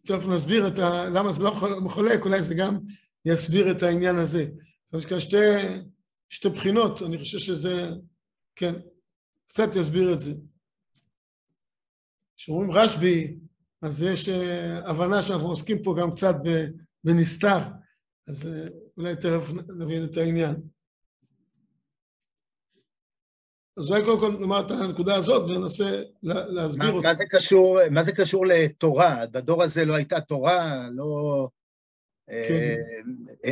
תכף 0.05 0.27
נסביר 0.27 0.67
את 0.69 0.79
ה... 0.79 1.09
למה 1.09 1.33
זה 1.33 1.45
לא 1.45 1.81
מחולק, 1.81 2.25
אולי 2.25 2.43
זה 2.43 2.55
גם 2.55 2.79
יסביר 3.25 3.71
את 3.71 3.83
העניין 3.83 4.17
הזה. 4.17 4.47
יש 4.95 5.07
כאן 5.07 5.21
שתי, 5.21 5.37
שתי 6.29 6.49
בחינות, 6.49 7.03
אני 7.03 7.19
חושב 7.19 7.39
שזה, 7.39 7.91
כן, 8.57 8.75
קצת 9.53 9.77
יסביר 9.77 10.13
את 10.13 10.21
זה. 10.21 10.33
כשאומרים 12.37 12.71
רשב"י, 12.71 13.37
אז 13.83 14.03
יש 14.03 14.29
הבנה 14.85 15.23
שאנחנו 15.23 15.49
עוסקים 15.49 15.83
פה 15.83 15.95
גם 16.01 16.15
קצת 16.15 16.35
בנסתר, 17.05 17.59
אז 18.29 18.49
אולי 18.97 19.17
תכף 19.17 19.53
נבין 19.79 20.05
את 20.05 20.17
העניין. 20.17 20.55
אז 23.79 23.91
אולי 23.91 24.05
קודם 24.05 24.21
כל 24.21 24.39
נאמר 24.41 24.61
את 24.61 24.71
הנקודה 24.71 25.15
הזאת 25.15 25.51
וננסה 25.51 26.03
להסביר 26.23 26.91
מה, 26.91 26.97
אותה. 26.97 27.09
מה 27.09 27.15
זה 27.15 27.25
קשור, 27.31 27.89
מה 27.91 28.03
זה 28.03 28.13
קשור 28.13 28.47
לתורה? 28.47 29.27
בדור 29.33 29.63
הזה 29.63 29.85
לא 29.85 29.95
הייתה 29.95 30.21
תורה, 30.21 30.89
לא... 30.93 31.49
כן. 32.29 32.77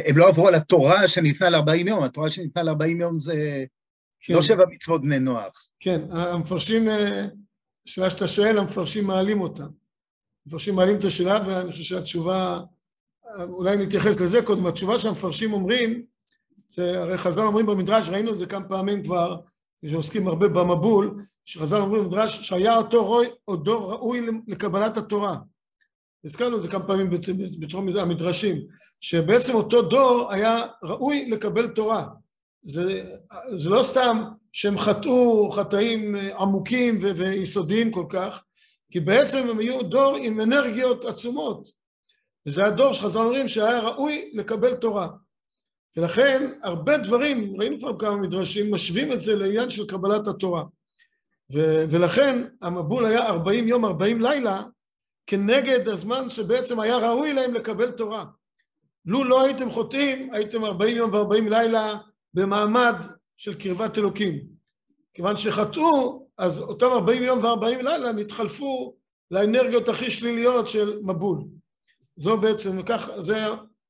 הם 0.08 0.18
לא 0.18 0.28
עברו 0.28 0.48
על 0.48 0.54
התורה 0.54 1.08
שניתנה 1.08 1.50
ל-40 1.50 1.88
יום, 1.88 2.02
התורה 2.02 2.30
שניתנה 2.30 2.62
ל-40 2.62 3.00
יום 3.00 3.20
זה 3.20 3.64
כן, 4.20 4.34
לא 4.34 4.42
שבע 4.42 4.64
מצוות 4.70 5.02
בני 5.02 5.18
נוח. 5.18 5.68
כן, 5.80 6.00
המפרשים, 6.10 6.88
שאלה 7.84 8.10
שאתה 8.10 8.28
שואל, 8.28 8.58
המפרשים 8.58 9.06
מעלים 9.06 9.40
אותה. 9.40 9.64
המפרשים 10.46 10.74
מעלים 10.74 10.96
את 10.96 11.04
השאלה, 11.04 11.40
ואני 11.46 11.72
חושב 11.72 11.84
שהתשובה, 11.84 12.60
אולי 13.42 13.76
נתייחס 13.76 14.20
לזה 14.20 14.42
קודם, 14.42 14.66
התשובה 14.66 14.98
שהמפרשים 14.98 15.52
אומרים, 15.52 16.02
זה 16.68 17.00
הרי 17.00 17.18
חז"ל 17.18 17.42
אומרים 17.42 17.66
במדרש, 17.66 18.08
ראינו 18.08 18.32
את 18.32 18.38
זה 18.38 18.46
כמה 18.46 18.68
פעמים 18.68 19.02
כבר, 19.02 19.36
שעוסקים 19.86 20.28
הרבה 20.28 20.48
במבול, 20.48 21.22
שחז"ל 21.44 21.80
אומרים 21.80 22.04
במדרש 22.04 22.48
שהיה 22.48 22.76
אותו 22.76 23.06
רוי, 23.06 23.26
אותו 23.48 23.88
ראוי 23.88 24.26
לקבלת 24.46 24.96
התורה. 24.96 25.36
הזכרנו 26.24 26.56
את 26.56 26.62
זה 26.62 26.68
כמה 26.68 26.86
פעמים 26.86 27.10
בצורה 27.60 28.02
המדרשים, 28.02 28.56
שבעצם 29.00 29.54
אותו 29.54 29.82
דור 29.82 30.32
היה 30.32 30.58
ראוי 30.82 31.30
לקבל 31.30 31.68
תורה. 31.68 32.08
זה, 32.62 33.12
זה 33.56 33.70
לא 33.70 33.82
סתם 33.82 34.22
שהם 34.52 34.78
חטאו 34.78 35.50
חטאים 35.50 36.14
עמוקים 36.38 36.98
ו- 37.02 37.16
ויסודיים 37.16 37.90
כל 37.90 38.06
כך, 38.08 38.44
כי 38.92 39.00
בעצם 39.00 39.38
הם 39.50 39.58
היו 39.58 39.82
דור 39.82 40.16
עם 40.16 40.40
אנרגיות 40.40 41.04
עצומות. 41.04 41.68
וזה 42.46 42.66
הדור 42.66 42.92
שחז"ל 42.92 43.18
אומרים 43.18 43.48
שהיה 43.48 43.80
ראוי 43.80 44.30
לקבל 44.34 44.74
תורה. 44.74 45.08
ולכן 45.96 46.50
הרבה 46.62 46.98
דברים, 46.98 47.60
ראינו 47.60 47.78
כבר 47.80 47.98
כמה 47.98 48.16
מדרשים, 48.16 48.74
משווים 48.74 49.12
את 49.12 49.20
זה 49.20 49.36
לעניין 49.36 49.70
של 49.70 49.86
קבלת 49.86 50.26
התורה. 50.28 50.62
ו- 51.52 51.84
ולכן 51.90 52.44
המבול 52.62 53.06
היה 53.06 53.26
40 53.26 53.68
יום, 53.68 53.84
40 53.84 54.22
לילה, 54.22 54.62
כנגד 55.26 55.88
הזמן 55.88 56.30
שבעצם 56.30 56.80
היה 56.80 56.96
ראוי 56.96 57.32
להם 57.32 57.54
לקבל 57.54 57.90
תורה. 57.90 58.24
לו 59.04 59.24
לא 59.24 59.44
הייתם 59.44 59.70
חוטאים, 59.70 60.34
הייתם 60.34 60.64
40 60.64 60.96
יום 60.96 61.14
ו-40 61.14 61.50
לילה 61.50 61.98
במעמד 62.34 62.94
של 63.36 63.54
קרבת 63.54 63.98
אלוקים. 63.98 64.46
כיוון 65.14 65.36
שחטאו, 65.36 66.28
אז 66.38 66.58
אותם 66.58 66.86
40 66.86 67.22
יום 67.22 67.38
ו-40 67.38 67.82
לילה 67.82 68.12
נתחלפו 68.12 68.96
לאנרגיות 69.30 69.88
הכי 69.88 70.10
שליליות 70.10 70.68
של 70.68 71.00
מבול. 71.02 71.44
זו 72.16 72.36
בעצם, 72.36 72.78
וכך, 72.78 73.08
זה 73.18 73.36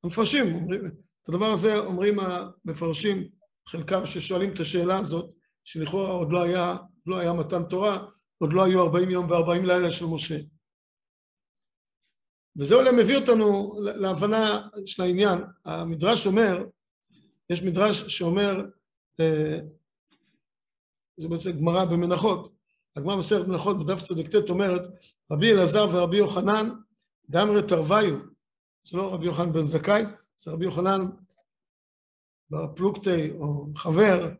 המפרשים 0.05 0.55
אומרים, 0.55 0.87
את 1.23 1.29
הדבר 1.29 1.47
הזה 1.47 1.79
אומרים 1.79 2.17
המפרשים 2.21 3.29
חלקם 3.69 4.07
ששואלים 4.07 4.53
את 4.53 4.61
השאלה 4.61 4.99
הזאת, 4.99 5.35
שלכאורה 5.65 6.11
עוד 6.11 6.33
לא 6.33 6.43
היה, 6.43 6.77
לא 7.07 7.19
היה 7.19 7.33
מתן 7.33 7.63
תורה, 7.65 8.07
עוד 8.39 8.53
לא 8.53 8.65
היו 8.65 8.83
40 8.83 9.11
יום 9.11 9.31
ו-40 9.31 9.67
לילה 9.67 9.91
של 9.91 10.05
משה. 10.05 10.39
וזה 12.59 12.75
אולי 12.75 12.91
מביא 13.03 13.17
אותנו 13.17 13.75
להבנה 13.81 14.69
של 14.85 15.03
העניין. 15.03 15.39
המדרש 15.65 16.27
אומר, 16.27 16.65
יש 17.51 17.63
מדרש 17.63 18.03
שאומר, 18.03 18.65
אה, 19.21 19.59
זה 21.17 21.29
בעצם 21.29 21.51
גמרא 21.51 21.85
במנחות, 21.85 22.55
הגמרא 22.97 23.17
במסכת 23.17 23.49
מנחות 23.49 23.79
בדף 23.79 24.03
צדיק 24.03 24.37
ט' 24.37 24.51
אומרת, 24.51 24.83
רבי 25.33 25.53
אלעזר 25.53 25.87
ורבי 25.93 26.17
יוחנן 26.17 26.71
דמרי 27.31 27.63
תרוויו, 27.63 28.17
זה 28.85 28.97
לא 28.97 29.15
רבי 29.15 29.27
יוחנן 29.27 29.53
בן 29.53 29.63
זכאי, 29.63 30.03
זה 30.35 30.51
רבי 30.51 30.65
יוחנן 30.65 31.01
בפלוגתא, 32.51 33.29
או 33.39 33.67
חבר, 33.77 34.31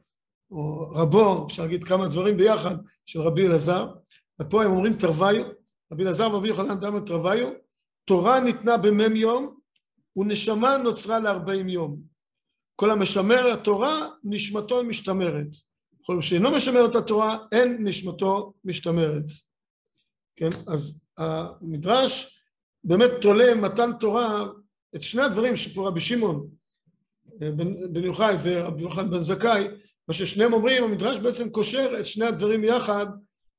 או 0.51 0.91
רבו, 0.91 1.47
אפשר 1.47 1.63
להגיד 1.63 1.85
כמה 1.85 2.09
דברים 2.09 2.37
ביחד, 2.37 2.77
של 3.07 3.21
רבי 3.21 3.47
אלעזר, 3.47 3.93
ופה 4.41 4.65
הם 4.65 4.71
אומרים 4.71 4.99
תרוויו, 4.99 5.45
רבי 5.93 6.03
אלעזר 6.03 6.29
ורבי 6.33 6.49
יוחנן 6.49 6.81
דמרי 6.81 7.01
תרוויו, 7.07 7.49
תורה 8.05 8.41
ניתנה 8.41 8.77
במ"ם 8.77 9.17
יום, 9.17 9.59
ונשמה 10.17 10.77
נוצרה 10.77 11.19
לארבעים 11.19 11.69
יום. 11.69 12.18
כל 12.81 12.91
המשמר 12.91 13.53
התורה, 13.53 14.09
נשמתו 14.25 14.85
משתמרת. 14.85 15.47
כל 16.03 16.17
מי 16.17 16.23
שאינו 16.23 16.51
משמר 16.51 16.85
את 16.85 16.95
התורה, 16.95 17.39
אין 17.53 17.77
נשמתו 17.81 18.53
משתמרת. 18.65 19.25
כן, 20.37 20.49
אז 20.67 21.01
המדרש 21.19 22.41
באמת 22.85 23.11
תולה 23.21 23.55
מתן 23.55 23.91
תורה 24.01 24.47
את 24.95 25.03
שני 25.03 25.23
הדברים 25.23 25.57
שפה 25.57 25.89
רבי 25.89 26.01
שמעון 26.01 26.49
אה, 27.43 27.51
בן, 27.51 28.05
יוחאי 28.05 28.35
ורבי 28.43 28.83
יוחנן 28.83 29.11
בן 29.11 29.19
זכאי, 29.19 29.69
מה 30.09 30.15
ששניהם 30.15 30.53
אומרים, 30.53 30.85
המדרש 30.85 31.19
בעצם 31.19 31.51
קושר 31.51 32.01
את 32.01 32.07
שני 32.07 32.25
הדברים 32.25 32.65
יחד 32.65 33.07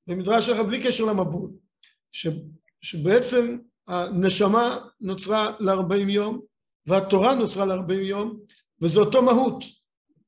במדרש 0.08 0.50
אחר 0.50 0.64
בלי 0.64 0.84
קשר 0.84 1.06
למבול. 1.06 1.50
ש, 2.12 2.28
שבעצם 2.82 3.58
הנשמה 3.88 4.78
נוצרה 5.02 5.52
לארבעים 5.60 6.10
יום 6.10 6.42
והתורה 6.86 7.36
נוצרה 7.36 7.66
לארבעים 7.66 8.04
יום 8.04 8.40
וזה 8.82 9.00
אותו 9.00 9.22
מהות. 9.22 9.64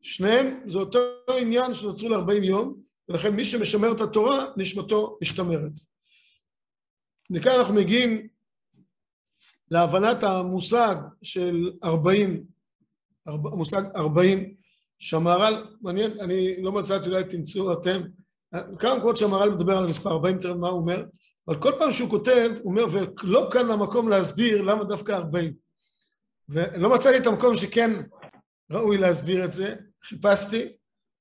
שניהם 0.01 0.59
זה 0.67 0.77
אותו 0.77 0.99
עניין 1.39 1.73
שנוצרו 1.73 2.09
לארבעים 2.09 2.43
יום 2.43 2.75
ולכן 3.09 3.35
מי 3.35 3.45
שמשמר 3.45 3.91
את 3.91 4.01
התורה 4.01 4.45
נשמתו 4.57 5.17
משתמרת. 5.21 5.71
מכאן 7.29 7.51
אנחנו 7.59 7.73
מגיעים 7.73 8.27
להבנת 9.71 10.23
המושג 10.23 10.95
של 11.21 11.71
ארבעים, 11.83 12.43
המושג 13.25 13.83
ארבעים, 13.95 14.55
שהמהר"ל, 14.99 15.65
מעניין, 15.81 16.11
אני 16.19 16.61
לא 16.61 16.71
מצאתי, 16.71 17.09
אולי 17.09 17.23
תמצאו 17.23 17.73
אתם, 17.73 18.01
כמה 18.79 18.95
מקומות 18.95 19.17
שהמהר"ל 19.17 19.49
מדבר 19.49 19.77
על 19.77 19.83
המספר 19.83 20.11
ארבעים, 20.11 20.39
תראה 20.39 20.55
מה 20.55 20.69
הוא 20.69 20.79
אומר, 20.79 21.03
אבל 21.47 21.61
כל 21.61 21.71
פעם 21.79 21.91
שהוא 21.91 22.09
כותב, 22.09 22.51
הוא 22.63 22.71
אומר, 22.71 22.85
ולא 22.91 23.47
כאן 23.51 23.71
המקום 23.71 24.09
להסביר 24.09 24.61
למה 24.61 24.83
דווקא 24.83 25.11
ארבעים. 25.11 25.53
ולא 26.49 26.93
מצאתי 26.93 27.17
את 27.17 27.27
המקום 27.27 27.55
שכן 27.55 27.91
ראוי 28.71 28.97
להסביר 28.97 29.45
את 29.45 29.51
זה, 29.51 29.75
חיפשתי 30.03 30.67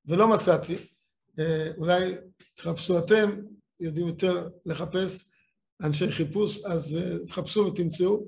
ולא 0.07 0.29
מצאתי. 0.29 0.77
אה, 1.39 1.71
אולי 1.77 2.15
תחפשו 2.55 2.99
אתם, 2.99 3.31
יודעים 3.81 4.07
יותר 4.07 4.49
לחפש 4.67 5.31
אנשי 5.83 6.11
חיפוש, 6.11 6.65
אז 6.65 6.97
אה, 6.97 7.27
תחפשו 7.29 7.61
ותמצאו. 7.61 8.25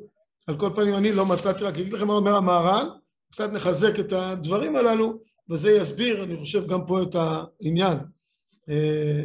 על 0.46 0.58
כל 0.58 0.70
פנים 0.76 0.94
אני 0.94 1.12
לא 1.12 1.26
מצאתי, 1.26 1.64
רק 1.64 1.74
אגיד 1.74 1.92
לכם 1.92 2.06
מה 2.06 2.12
אומר 2.12 2.34
המהר"ל, 2.34 2.90
קצת 3.32 3.50
נחזק 3.52 4.00
את 4.00 4.12
הדברים 4.12 4.76
הללו, 4.76 5.22
וזה 5.50 5.70
יסביר, 5.70 6.24
אני 6.24 6.36
חושב, 6.36 6.66
גם 6.66 6.86
פה 6.86 7.02
את 7.02 7.14
העניין. 7.14 7.98
אה, 8.68 9.24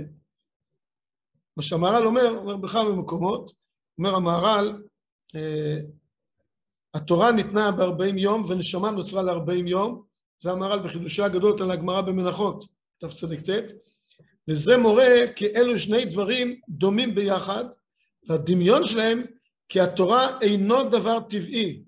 מה 1.57 1.63
שהמהר"ל 1.63 2.05
אומר, 2.05 2.29
אומר 2.29 2.57
בכמה 2.57 2.95
מקומות, 2.95 3.51
אומר 3.97 4.15
המהר"ל, 4.15 4.83
התורה 6.93 7.31
ניתנה 7.31 7.71
בארבעים 7.71 8.17
יום 8.17 8.45
ונשמה 8.49 8.91
נוצרה 8.91 9.21
לארבעים 9.21 9.67
יום, 9.67 10.03
זה 10.39 10.51
המהר"ל 10.51 10.79
בחידושי 10.79 11.21
הגדות 11.21 11.61
על 11.61 11.71
הגמרא 11.71 12.01
במנחות, 12.01 12.65
תצ"ט, 12.99 13.49
וזה 14.47 14.77
מורה 14.77 15.15
כי 15.35 15.47
אלו 15.55 15.79
שני 15.79 16.05
דברים 16.05 16.59
דומים 16.69 17.15
ביחד, 17.15 17.65
והדמיון 18.27 18.85
שלהם 18.85 19.23
כי 19.69 19.79
התורה 19.79 20.39
אינו 20.41 20.89
דבר 20.89 21.19
טבעי, 21.19 21.83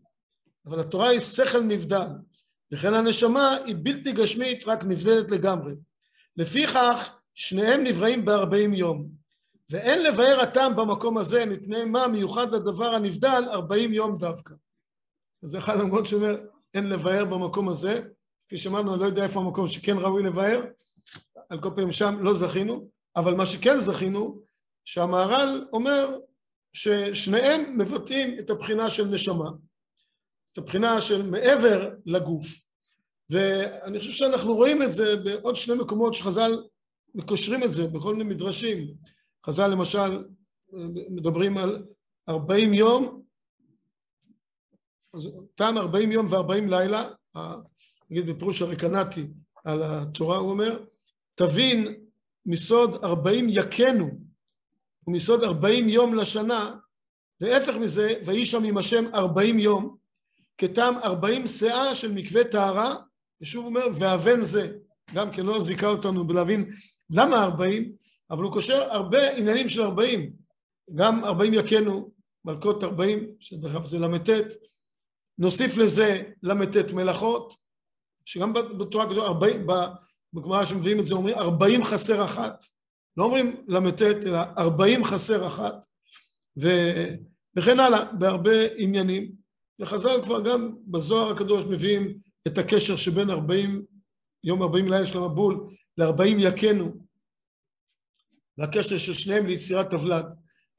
אבל 0.65 0.79
התורה 0.79 1.09
היא 1.09 1.19
שכל 1.19 1.61
נבדל, 1.61 2.07
לכן 2.71 2.93
הנשמה 2.93 3.57
היא 3.65 3.75
בלתי 3.83 4.11
גשמית, 4.11 4.67
רק 4.67 4.83
נבדלת 4.83 5.31
לגמרי. 5.31 5.73
לפיכך, 6.37 7.13
שניהם 7.33 7.83
נבראים 7.83 8.25
בארבעים 8.25 8.73
יום. 8.73 9.09
ואין 9.69 10.03
לבאר 10.03 10.39
הטעם 10.39 10.75
במקום 10.75 11.17
הזה 11.17 11.45
מפני 11.45 11.85
מה 11.85 12.07
מיוחד 12.07 12.51
לדבר 12.51 12.95
הנבדל 12.95 13.43
ארבעים 13.51 13.93
יום 13.93 14.17
דווקא. 14.17 14.53
זה 15.41 15.57
אחד 15.57 15.79
המקומות 15.79 16.05
שאומר 16.05 16.37
אין 16.73 16.89
לבאר 16.89 17.25
במקום 17.25 17.69
הזה, 17.69 18.01
כפי 18.47 18.57
שאמרנו 18.57 18.93
אני 18.93 19.01
לא 19.01 19.05
יודע 19.05 19.23
איפה 19.23 19.39
המקום 19.39 19.67
שכן 19.67 19.97
ראוי 19.97 20.23
לבאר, 20.23 20.65
על 21.49 21.61
כל 21.61 21.69
פעמים 21.75 21.91
שם 21.91 22.19
לא 22.21 22.33
זכינו, 22.33 22.89
אבל 23.15 23.33
מה 23.33 23.45
שכן 23.45 23.81
זכינו 23.81 24.41
שהמהר"ל 24.85 25.67
אומר 25.73 26.17
ששניהם 26.73 27.77
מבטאים 27.77 28.39
את 28.39 28.49
הבחינה 28.49 28.89
של 28.89 29.07
נשמה, 29.07 29.49
את 30.53 30.57
הבחינה 30.57 31.01
של 31.01 31.21
מעבר 31.21 31.89
לגוף, 32.05 32.45
ואני 33.29 33.99
חושב 33.99 34.11
שאנחנו 34.11 34.55
רואים 34.55 34.81
את 34.81 34.93
זה 34.93 35.15
בעוד 35.15 35.55
שני 35.55 35.75
מקומות 35.75 36.13
שחז"ל 36.13 36.63
מקושרים 37.15 37.63
את 37.63 37.71
זה 37.71 37.87
בכל 37.87 38.15
מיני 38.15 38.35
מדרשים. 38.35 38.93
חז"ל 39.45 39.67
למשל 39.67 40.23
מדברים 41.09 41.57
על 41.57 41.85
ארבעים 42.29 42.73
יום, 42.73 43.23
תם 45.55 45.77
ארבעים 45.77 46.11
יום 46.11 46.27
וארבעים 46.29 46.69
לילה, 46.69 47.09
נגיד 48.09 48.25
בפירוש 48.25 48.61
הרקנטי 48.61 49.27
על 49.65 49.83
התורה 49.83 50.37
הוא 50.37 50.51
אומר, 50.51 50.83
תבין 51.35 51.95
מסוד 52.45 53.03
ארבעים 53.03 53.45
יכנו 53.49 54.09
ומסוד 55.07 55.43
ארבעים 55.43 55.89
יום 55.89 56.15
לשנה, 56.15 56.75
והפך 57.41 57.75
מזה, 57.75 58.13
ויהי 58.25 58.45
שם 58.45 58.63
עם 58.63 58.77
השם 58.77 59.05
ארבעים 59.15 59.59
יום, 59.59 59.95
כתם 60.57 60.93
ארבעים 61.03 61.47
שאה 61.47 61.95
של 61.95 62.11
מקווה 62.11 62.43
טהרה, 62.43 62.95
ושוב 63.41 63.65
הוא 63.65 63.69
אומר, 63.69 63.85
ואבן 63.99 64.43
זה, 64.43 64.77
גם 65.15 65.31
כן 65.31 65.45
לא 65.45 65.59
זיכה 65.59 65.87
אותנו 65.87 66.27
בלהבין 66.27 66.69
למה 67.09 67.43
ארבעים, 67.43 67.91
אבל 68.31 68.43
הוא 68.43 68.53
קושר 68.53 68.83
הרבה 68.91 69.31
עניינים 69.31 69.69
של 69.69 69.81
ארבעים, 69.81 70.33
גם 70.95 71.25
ארבעים 71.25 71.53
יכנו, 71.53 72.11
מלכות 72.45 72.83
ארבעים, 72.83 73.31
שדרך 73.39 73.71
אגב 73.71 73.85
זה 73.85 73.99
ל"ט, 73.99 74.29
נוסיף 75.39 75.77
לזה 75.77 76.23
ל"ט 76.43 76.91
מלאכות, 76.91 77.53
שגם 78.25 78.53
בתורה 78.53 79.05
ארבעים, 79.25 79.67
בגמרא 80.33 80.65
שמביאים 80.65 80.99
את 80.99 81.05
זה 81.05 81.13
אומרים 81.13 81.35
ארבעים 81.35 81.83
חסר 81.83 82.25
אחת, 82.25 82.63
לא 83.17 83.23
אומרים 83.23 83.65
ל"ט 83.67 84.01
אלא 84.01 84.39
ארבעים 84.57 85.03
חסר 85.03 85.47
אחת, 85.47 85.85
ו... 86.61 86.67
וכן 87.55 87.79
הלאה, 87.79 88.13
בהרבה 88.13 88.75
עניינים, 88.77 89.31
וחז"ל 89.81 90.23
כבר 90.23 90.41
גם 90.41 90.75
בזוהר 90.87 91.31
הקדוש 91.31 91.65
מביאים 91.65 92.17
את 92.47 92.57
הקשר 92.57 92.95
שבין 92.95 93.29
ארבעים, 93.29 93.85
יום 94.43 94.61
ארבעים 94.61 94.91
לילה 94.91 95.05
של 95.05 95.17
המבול, 95.17 95.67
לארבעים 95.97 96.37
יכנו, 96.39 96.91
והקשר 98.57 98.97
של 98.97 99.13
שניהם 99.13 99.45
ליצירת 99.45 99.89
תבלד. 99.89 100.25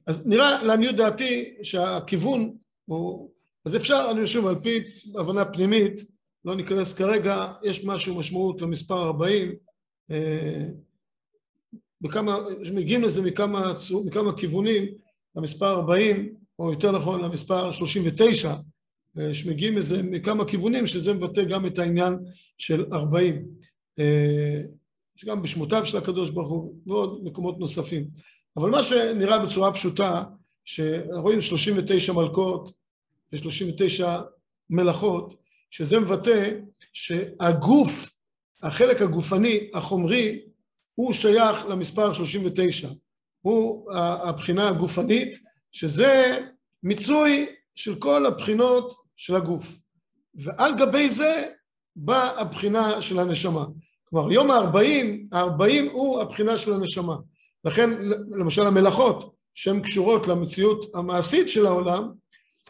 אז 0.07 0.27
נראה 0.27 0.62
לעניות 0.62 0.96
דעתי 0.96 1.55
שהכיוון 1.62 2.57
הוא, 2.85 3.31
אז 3.64 3.77
אפשר, 3.77 4.09
אני 4.11 4.27
שוב, 4.27 4.46
על 4.46 4.61
פי 4.62 4.81
הבנה 5.18 5.44
פנימית, 5.44 6.01
לא 6.44 6.57
ניכנס 6.57 6.94
כרגע, 6.94 7.53
יש 7.62 7.85
משהו 7.85 8.14
משמעות 8.14 8.61
למספר 8.61 9.03
40, 9.03 9.53
אה, 10.11 10.66
מגיעים 12.73 13.03
לזה 13.03 13.23
מכמה, 13.23 13.73
מכמה 14.05 14.37
כיוונים, 14.37 14.85
למספר 15.37 15.70
40, 15.70 16.35
או 16.59 16.73
יותר 16.73 16.92
נכון 16.92 17.20
למספר 17.20 17.73
39, 17.73 18.55
אה, 19.18 19.35
שמגיעים 19.35 19.79
לזה 19.79 20.03
מכמה 20.03 20.44
כיוונים, 20.44 20.87
שזה 20.87 21.14
מבטא 21.14 21.44
גם 21.44 21.66
את 21.66 21.79
העניין 21.79 22.14
של 22.59 22.85
40. 22.92 23.44
אה, 23.99 24.62
יש 25.16 25.25
גם 25.25 25.42
בשמותיו 25.42 25.87
של 25.87 25.96
הקדוש 25.96 26.31
ברוך 26.31 26.49
הוא 26.49 26.75
ועוד 26.87 27.25
מקומות 27.25 27.59
נוספים. 27.59 28.07
אבל 28.57 28.70
מה 28.70 28.83
שנראה 28.83 29.38
בצורה 29.38 29.73
פשוטה, 29.73 30.25
שרואים 30.64 31.40
39 31.40 32.12
מלכות 32.12 32.73
ו-39 33.33 34.05
מלאכות, 34.71 35.35
שזה 35.71 36.01
מבטא 36.01 36.51
שהגוף, 36.93 38.11
החלק 38.62 39.03
הגופני, 39.03 39.71
החומרי, 39.75 40.40
הוא 40.95 41.12
שייך 41.12 41.66
למספר 41.66 42.12
39. 42.12 42.88
הוא 43.40 43.93
הבחינה 43.93 44.69
הגופנית, 44.69 45.38
שזה 45.73 46.38
מיצוי 46.83 47.47
של 47.75 47.95
כל 47.95 48.27
הבחינות 48.27 48.95
של 49.16 49.37
הגוף. 49.37 49.79
ועל 50.35 50.77
גבי 50.77 51.11
זה 51.11 51.47
באה 51.97 52.40
הבחינה 52.40 53.03
של 53.03 53.19
הנשמה. 53.19 53.64
כלומר, 54.05 54.33
יום 54.33 54.51
הארבעים, 54.51 55.29
הארבעים 55.33 55.90
הוא 55.93 56.21
הבחינה 56.21 56.59
של 56.59 56.73
הנשמה. 56.73 57.16
לכן, 57.64 57.90
למשל 58.31 58.62
המלאכות, 58.62 59.35
שהן 59.55 59.81
קשורות 59.81 60.29
למציאות 60.29 60.87
המעשית 60.95 61.49
של 61.49 61.66
העולם, 61.66 62.12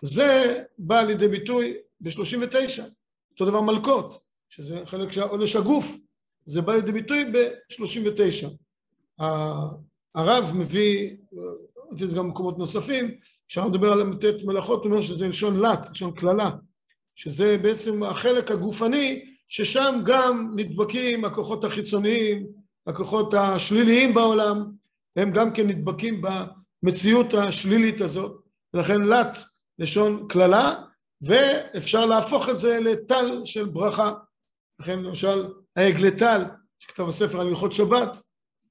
זה 0.03 0.63
בא 0.79 1.03
לידי 1.03 1.29
ביטוי 1.29 1.75
ב-39. 2.01 2.83
אותו 3.31 3.45
דבר 3.45 3.61
מלקות, 3.61 4.21
שזה 4.49 4.81
חלק 4.85 5.13
של 5.13 5.21
עונש 5.23 5.57
הגוף, 5.57 5.97
זה 6.45 6.63
בא 6.63 6.73
לידי 6.73 6.93
ביטוי 6.93 7.25
ב-39. 7.25 8.49
הרב 10.15 10.53
מביא, 10.55 11.17
ראיתי 11.91 12.05
את 12.05 12.11
זה 12.11 12.17
גם 12.17 12.25
במקומות 12.25 12.59
נוספים, 12.59 13.15
כשאנחנו 13.49 13.73
מדבר 13.73 13.93
על 13.93 14.03
מ"ט 14.03 14.25
מלאכות, 14.45 14.85
הוא 14.85 14.91
אומר 14.93 15.03
שזה 15.03 15.29
לשון 15.29 15.61
לט, 15.61 15.87
לשון 15.91 16.13
קללה, 16.13 16.51
שזה 17.15 17.59
בעצם 17.59 18.03
החלק 18.03 18.51
הגופני, 18.51 19.25
ששם 19.49 20.01
גם 20.05 20.53
נדבקים 20.57 21.25
הכוחות 21.25 21.65
החיצוניים, 21.65 22.47
הכוחות 22.87 23.35
השליליים 23.35 24.15
בעולם, 24.15 24.65
הם 25.17 25.31
גם 25.31 25.53
כן 25.53 25.67
נדבקים 25.67 26.23
במציאות 26.83 27.35
השלילית 27.35 28.01
הזאת, 28.01 28.41
ולכן 28.75 29.01
לט 29.01 29.39
לשון 29.81 30.27
קללה, 30.29 30.83
ואפשר 31.23 32.07
להפוך 32.07 32.49
את 32.49 32.57
זה 32.57 32.81
לטל 32.81 33.41
של 33.45 33.65
ברכה. 33.65 34.13
לכן 34.81 34.99
למשל 34.99 35.49
העגלי 35.77 36.17
טל, 36.17 36.43
שכתב 36.79 37.09
הספר 37.09 37.41
על 37.41 37.47
הלכות 37.47 37.73
שבת, 37.73 38.23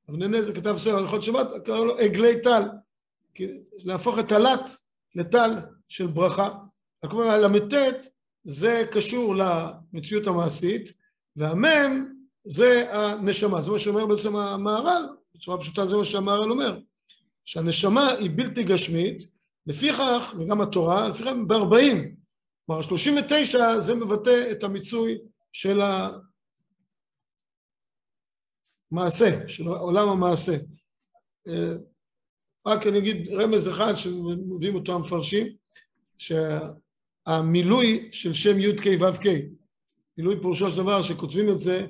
אבני 0.09 0.27
נזר 0.27 0.53
כתב 0.53 0.75
ספר 0.77 0.89
על 0.89 1.03
הלכות 1.03 1.23
שבת, 1.23 1.47
קראו 1.65 1.85
לו 1.85 1.97
עגלי 1.97 2.41
טל, 2.41 2.63
להפוך 3.77 4.19
את 4.19 4.31
הלט 4.31 4.69
לטל 5.15 5.55
של 5.87 6.07
ברכה. 6.07 6.49
כלומר, 7.09 7.29
הל"ט 7.29 7.73
זה 8.43 8.85
קשור 8.91 9.35
למציאות 9.35 10.27
המעשית, 10.27 10.93
והמ"ם 11.35 12.13
זה 12.45 12.87
הנשמה, 12.91 13.61
זה 13.61 13.71
מה 13.71 13.79
שאומר 13.79 14.05
בעצם 14.05 14.35
המהר"ל, 14.35 15.07
בצורה 15.35 15.57
פשוטה 15.57 15.85
זה 15.85 15.95
מה 15.95 16.05
שהמהר"ל 16.05 16.51
אומר, 16.51 16.79
שהנשמה 17.45 18.09
היא 18.09 18.29
בלתי 18.35 18.63
גשמית, 18.63 19.38
לפיכך, 19.67 20.33
וגם 20.39 20.61
התורה, 20.61 21.09
לפיכך 21.09 21.47
בארבעים, 21.47 22.15
כלומר 22.65 22.81
39 22.81 23.79
זה 23.79 23.95
מבטא 23.95 24.51
את 24.51 24.63
המיצוי 24.63 25.17
של 25.53 25.81
המעשה, 28.91 29.47
של 29.47 29.67
עולם 29.67 30.09
המעשה. 30.09 30.57
רק 32.67 32.87
אני 32.87 32.97
אגיד 32.97 33.29
רמז 33.29 33.69
אחד 33.69 33.93
שמביאים 33.95 34.75
אותו 34.75 34.95
המפרשים, 34.95 35.47
שהמילוי 36.17 38.09
של 38.11 38.33
שם 38.33 38.59
י"ק 38.59 38.85
ו"ק, 38.99 39.25
מילוי 40.17 40.35
פירושו 40.41 40.69
של 40.69 40.77
דבר 40.77 41.01
שכותבים 41.01 41.49
את 41.49 41.57
זה 41.57 41.87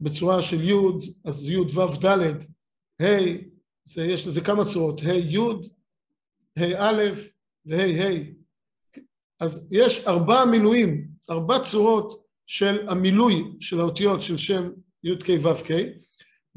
בצורה 0.00 0.42
של 0.42 0.60
י', 0.60 0.74
אז 1.24 1.48
י' 1.48 1.58
ו' 1.58 2.04
ד', 2.04 2.08
ה', 3.02 3.20
יש 3.96 4.26
לזה 4.26 4.40
כמה 4.40 4.64
צורות, 4.64 5.00
ה' 5.00 5.12
י', 5.12 5.38
ה' 6.56 6.90
וה' 7.66 8.02
ה'. 8.02 8.36
אז 9.40 9.68
יש 9.70 10.06
ארבע 10.06 10.44
מילואים, 10.44 11.08
ארבע 11.30 11.58
צורות 11.64 12.26
של 12.46 12.88
המילוי 12.88 13.44
של 13.60 13.80
האותיות 13.80 14.22
של 14.22 14.36
שם 14.36 14.70
י"ק 15.04 15.28
ו"ק, 15.42 15.70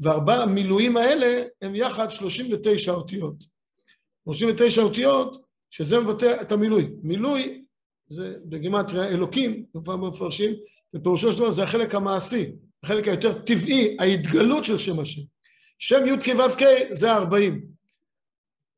וארבע 0.00 0.42
המילואים 0.42 0.96
האלה 0.96 1.42
הם 1.62 1.74
יחד 1.74 2.10
39 2.10 2.92
אותיות. 2.92 3.44
39 4.24 4.82
אותיות, 4.82 5.36
שזה 5.70 6.00
מבטא 6.00 6.42
את 6.42 6.52
המילוי. 6.52 6.90
מילוי 7.02 7.64
זה 8.08 8.36
בגימטריה 8.44 9.08
אלוקים, 9.08 9.64
כמובן 9.72 9.94
מפרשים, 9.94 10.54
ופירושו 10.94 11.32
של 11.32 11.38
דבר 11.38 11.50
זה 11.50 11.62
החלק 11.62 11.94
המעשי, 11.94 12.52
החלק 12.82 13.08
היותר 13.08 13.38
טבעי, 13.38 13.96
ההתגלות 14.00 14.64
של 14.64 14.78
שם 14.78 15.00
השם. 15.00 15.22
שם 15.78 16.06
י"ק 16.06 16.34
ו"ק 16.38 16.62
זה 16.90 17.12
הארבעים. 17.12 17.79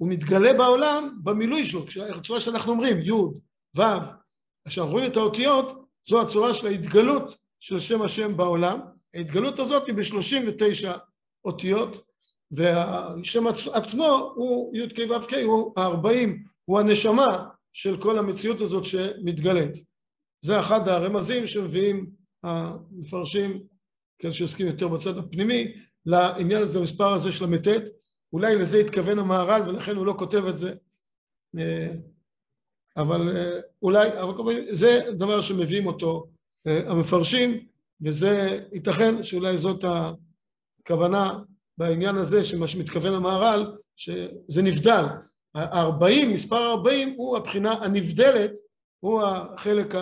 הוא 0.03 0.09
מתגלה 0.09 0.53
בעולם 0.53 1.19
במילוי 1.23 1.67
שלו, 1.67 1.85
הצורה 2.17 2.41
שאנחנו 2.41 2.73
אומרים, 2.73 2.99
י', 2.99 3.13
ו', 3.77 3.83
כשאנחנו 4.69 4.93
רואים 4.93 5.11
את 5.11 5.17
האותיות, 5.17 5.73
זו 6.03 6.23
הצורה 6.23 6.55
של 6.55 6.67
ההתגלות 6.67 7.37
של 7.61 7.81
שם 7.81 8.03
השם 8.03 8.37
בעולם. 8.37 8.81
ההתגלות 9.15 9.59
הזאת 9.59 9.87
היא 9.87 9.95
ב-39 9.95 10.99
אותיות, 11.45 12.05
והשם 12.51 13.47
עצמו 13.73 14.33
הוא 14.37 14.77
י"ק 14.77 14.99
ו"ק, 15.11 15.35
הוא 15.45 15.73
ה-40, 15.77 16.29
הוא 16.65 16.81
הנשמה 16.81 17.45
של 17.73 18.01
כל 18.01 18.19
המציאות 18.19 18.61
הזאת 18.61 18.85
שמתגלית. 18.85 19.73
זה 20.41 20.61
אחד 20.61 20.89
הרמזים 20.89 21.47
שמביאים 21.47 22.11
המפרשים, 22.43 23.63
כאלה 24.19 24.33
שעוסקים 24.33 24.67
יותר 24.67 24.89
בצד 24.89 25.19
הפנימי, 25.19 25.73
לעניין 26.07 26.63
הזה, 26.63 26.79
המספר 26.79 27.13
הזה 27.13 27.33
של 27.33 27.45
המ"ט. 27.45 27.69
אולי 28.33 28.57
לזה 28.57 28.79
התכוון 28.79 29.19
המהר"ל 29.19 29.63
ולכן 29.67 29.97
הוא 29.97 30.07
לא 30.07 30.15
כותב 30.19 30.47
את 30.47 30.57
זה, 30.57 30.75
אבל 32.97 33.21
אולי, 33.83 34.09
אבל 34.21 34.67
זה 34.71 35.01
דבר 35.11 35.41
שמביאים 35.41 35.87
אותו 35.87 36.27
המפרשים, 36.67 37.67
וזה 38.03 38.61
ייתכן 38.73 39.23
שאולי 39.23 39.59
זאת 39.59 39.85
הכוונה 39.85 41.39
בעניין 41.79 42.17
הזה, 42.17 42.45
שמה 42.45 42.69
שמתכוון 42.69 43.13
המהר"ל, 43.15 43.77
שזה 43.97 44.63
נבדל. 44.63 45.05
ה-40, 45.55 46.27
מספר 46.27 46.71
40 46.71 47.15
הוא 47.17 47.37
הבחינה 47.37 47.73
הנבדלת, 47.73 48.53
הוא 49.01 49.23
החלק 49.23 49.95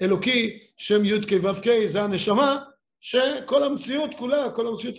האלוקי, 0.00 0.58
שם 0.76 1.04
י"ק 1.04 1.32
ו"ק, 1.42 1.86
זה 1.86 2.02
הנשמה, 2.02 2.58
שכל 3.00 3.62
המציאות 3.62 4.14
כולה, 4.14 4.50
כל 4.50 4.66
המציאות 4.66 4.94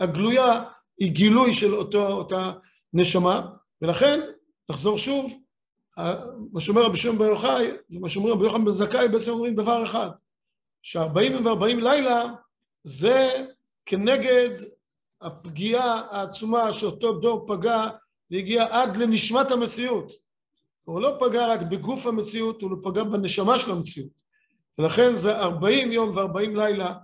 הגלויה, 0.00 0.62
היא 0.98 1.12
גילוי 1.12 1.54
של 1.54 1.74
אותו, 1.74 2.06
אותה 2.06 2.52
נשמה, 2.92 3.46
ולכן, 3.82 4.20
נחזור 4.70 4.98
שוב, 4.98 5.40
מה 6.52 6.60
שאומר 6.60 6.82
רבי 6.82 6.96
שמעון 6.96 7.18
בר 7.18 7.24
יוחאי, 7.24 7.70
ומה 7.90 8.08
שאומר 8.08 8.30
רבי 8.30 8.44
יוחנן 8.44 8.64
בן 8.64 8.70
זכאי, 8.70 9.08
בעצם 9.08 9.30
אומרים 9.30 9.54
דבר 9.54 9.84
אחד, 9.84 10.10
שארבעים 10.82 11.46
וארבעים 11.46 11.80
לילה 11.80 12.24
זה 12.84 13.46
כנגד 13.86 14.50
הפגיעה 15.20 16.02
העצומה 16.10 16.72
שאותו 16.72 17.12
דור 17.12 17.46
פגע 17.48 17.86
והגיע 18.30 18.66
עד 18.70 18.96
לנשמת 18.96 19.50
המציאות. 19.50 20.12
הוא 20.84 21.00
לא 21.00 21.16
פגע 21.20 21.46
רק 21.46 21.60
בגוף 21.62 22.06
המציאות, 22.06 22.62
הוא 22.62 22.70
לא 22.70 22.76
פגע 22.82 23.04
בנשמה 23.04 23.58
של 23.58 23.70
המציאות. 23.70 24.10
ולכן 24.78 25.16
זה 25.16 25.38
ארבעים 25.38 25.92
יום 25.92 26.10
וארבעים 26.14 26.56
לילה 26.56 26.94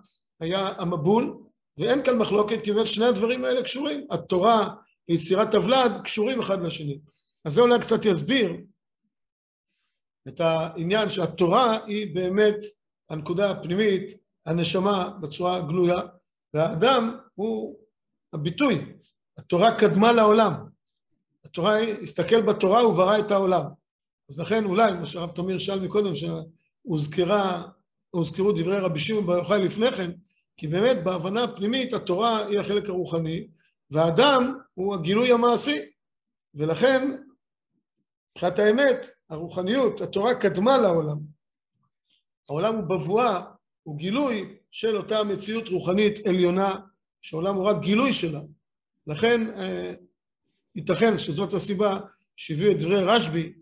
היה 0.41 0.69
המבול, 0.79 1.39
ואין 1.79 2.05
כאן 2.05 2.19
מחלוקת, 2.19 2.65
כי 2.65 2.73
באמת 2.73 2.87
שני 2.87 3.05
הדברים 3.05 3.45
האלה 3.45 3.63
קשורים. 3.63 4.07
התורה 4.11 4.75
ויצירת 5.09 5.55
הוולד 5.55 6.01
קשורים 6.05 6.41
אחד 6.41 6.63
לשני. 6.63 6.99
אז 7.45 7.55
זה 7.55 7.61
אולי 7.61 7.79
קצת 7.81 8.05
יסביר 8.05 8.57
את 10.29 10.41
העניין 10.41 11.11
שהתורה 11.11 11.79
היא 11.87 12.15
באמת 12.15 12.57
הנקודה 13.11 13.51
הפנימית, 13.51 14.13
הנשמה 14.47 15.11
בצורה 15.21 15.61
גלויה, 15.61 16.01
והאדם 16.55 17.17
הוא 17.35 17.77
הביטוי. 18.33 18.93
התורה 19.39 19.79
קדמה 19.79 20.13
לעולם. 20.13 20.53
התורה, 21.45 21.79
הסתכל 21.79 22.43
בתורה 22.43 22.87
וברא 22.87 23.19
את 23.19 23.31
העולם. 23.31 23.65
אז 24.31 24.41
לכן 24.41 24.65
אולי, 24.65 24.93
מה 24.93 25.07
שהרב 25.07 25.31
תמיר 25.31 25.59
שאל 25.59 25.81
מקודם, 25.81 26.13
שהוזכרה, 26.15 27.63
הוזכרו 28.11 28.53
דברי 28.53 28.79
רבי 28.79 29.01
שמעון 29.01 29.27
בר 29.27 29.37
יוחאי 29.37 29.65
לפני 29.65 29.93
כן, 29.93 30.11
כי 30.61 30.69
באמת 30.69 31.05
בהבנה 31.05 31.45
הפנימית 31.45 31.93
התורה 31.93 32.47
היא 32.47 32.61
החלק 32.61 32.89
הרוחני, 32.89 33.49
והאדם 33.91 34.59
הוא 34.75 34.95
הגילוי 34.95 35.33
המעשי, 35.33 35.79
ולכן 36.55 37.17
מבחינת 38.31 38.59
האמת, 38.59 39.07
הרוחניות, 39.31 40.01
התורה 40.01 40.35
קדמה 40.35 40.79
לעולם. 40.79 41.19
העולם 42.49 42.75
הוא 42.75 42.85
בבואה, 42.85 43.41
הוא 43.83 43.97
גילוי 43.97 44.57
של 44.71 44.97
אותה 44.97 45.25
מציאות 45.25 45.69
רוחנית 45.69 46.27
עליונה, 46.27 46.75
שהעולם 47.23 47.57
הוא 47.57 47.65
רק 47.65 47.77
גילוי 47.81 48.13
שלה. 48.13 48.41
לכן 49.07 49.51
אה, 49.51 49.93
ייתכן 50.75 51.19
שזאת 51.19 51.53
הסיבה 51.53 52.01
שהביאו 52.37 52.73
את 52.73 52.81
דברי 52.81 53.03
רשב"י 53.03 53.53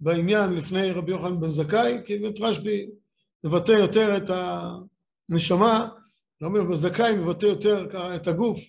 בעניין 0.00 0.52
לפני 0.52 0.90
רבי 0.90 1.10
יוחנן 1.10 1.40
בן 1.40 1.48
זכאי, 1.48 1.98
כי 2.04 2.18
באמת 2.18 2.40
רשב"י 2.40 2.90
מבטא 3.44 3.72
יותר 3.72 4.16
את 4.16 4.30
הנשמה, 5.30 5.88
יוחנן 6.40 6.68
בן 6.68 6.74
זכאי 6.74 7.16
מבטא 7.16 7.46
יותר 7.46 7.86
את 8.16 8.26
הגוף. 8.26 8.60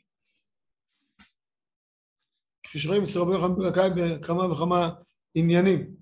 כפי 2.63 2.79
שרואים 2.79 3.03
אצל 3.03 3.19
רבי 3.19 3.31
יוחנן 3.31 3.55
בן 3.55 3.69
זכאי 3.69 3.89
בכמה 3.95 4.53
וכמה 4.53 4.89
עניינים. 5.35 5.95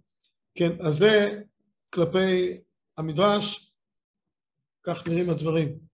כן, 0.55 0.85
אז 0.87 0.93
זה 0.93 1.41
כלפי 1.89 2.57
המדרש, 2.97 3.73
כך 4.83 5.07
נראים 5.07 5.29
הדברים. 5.29 5.86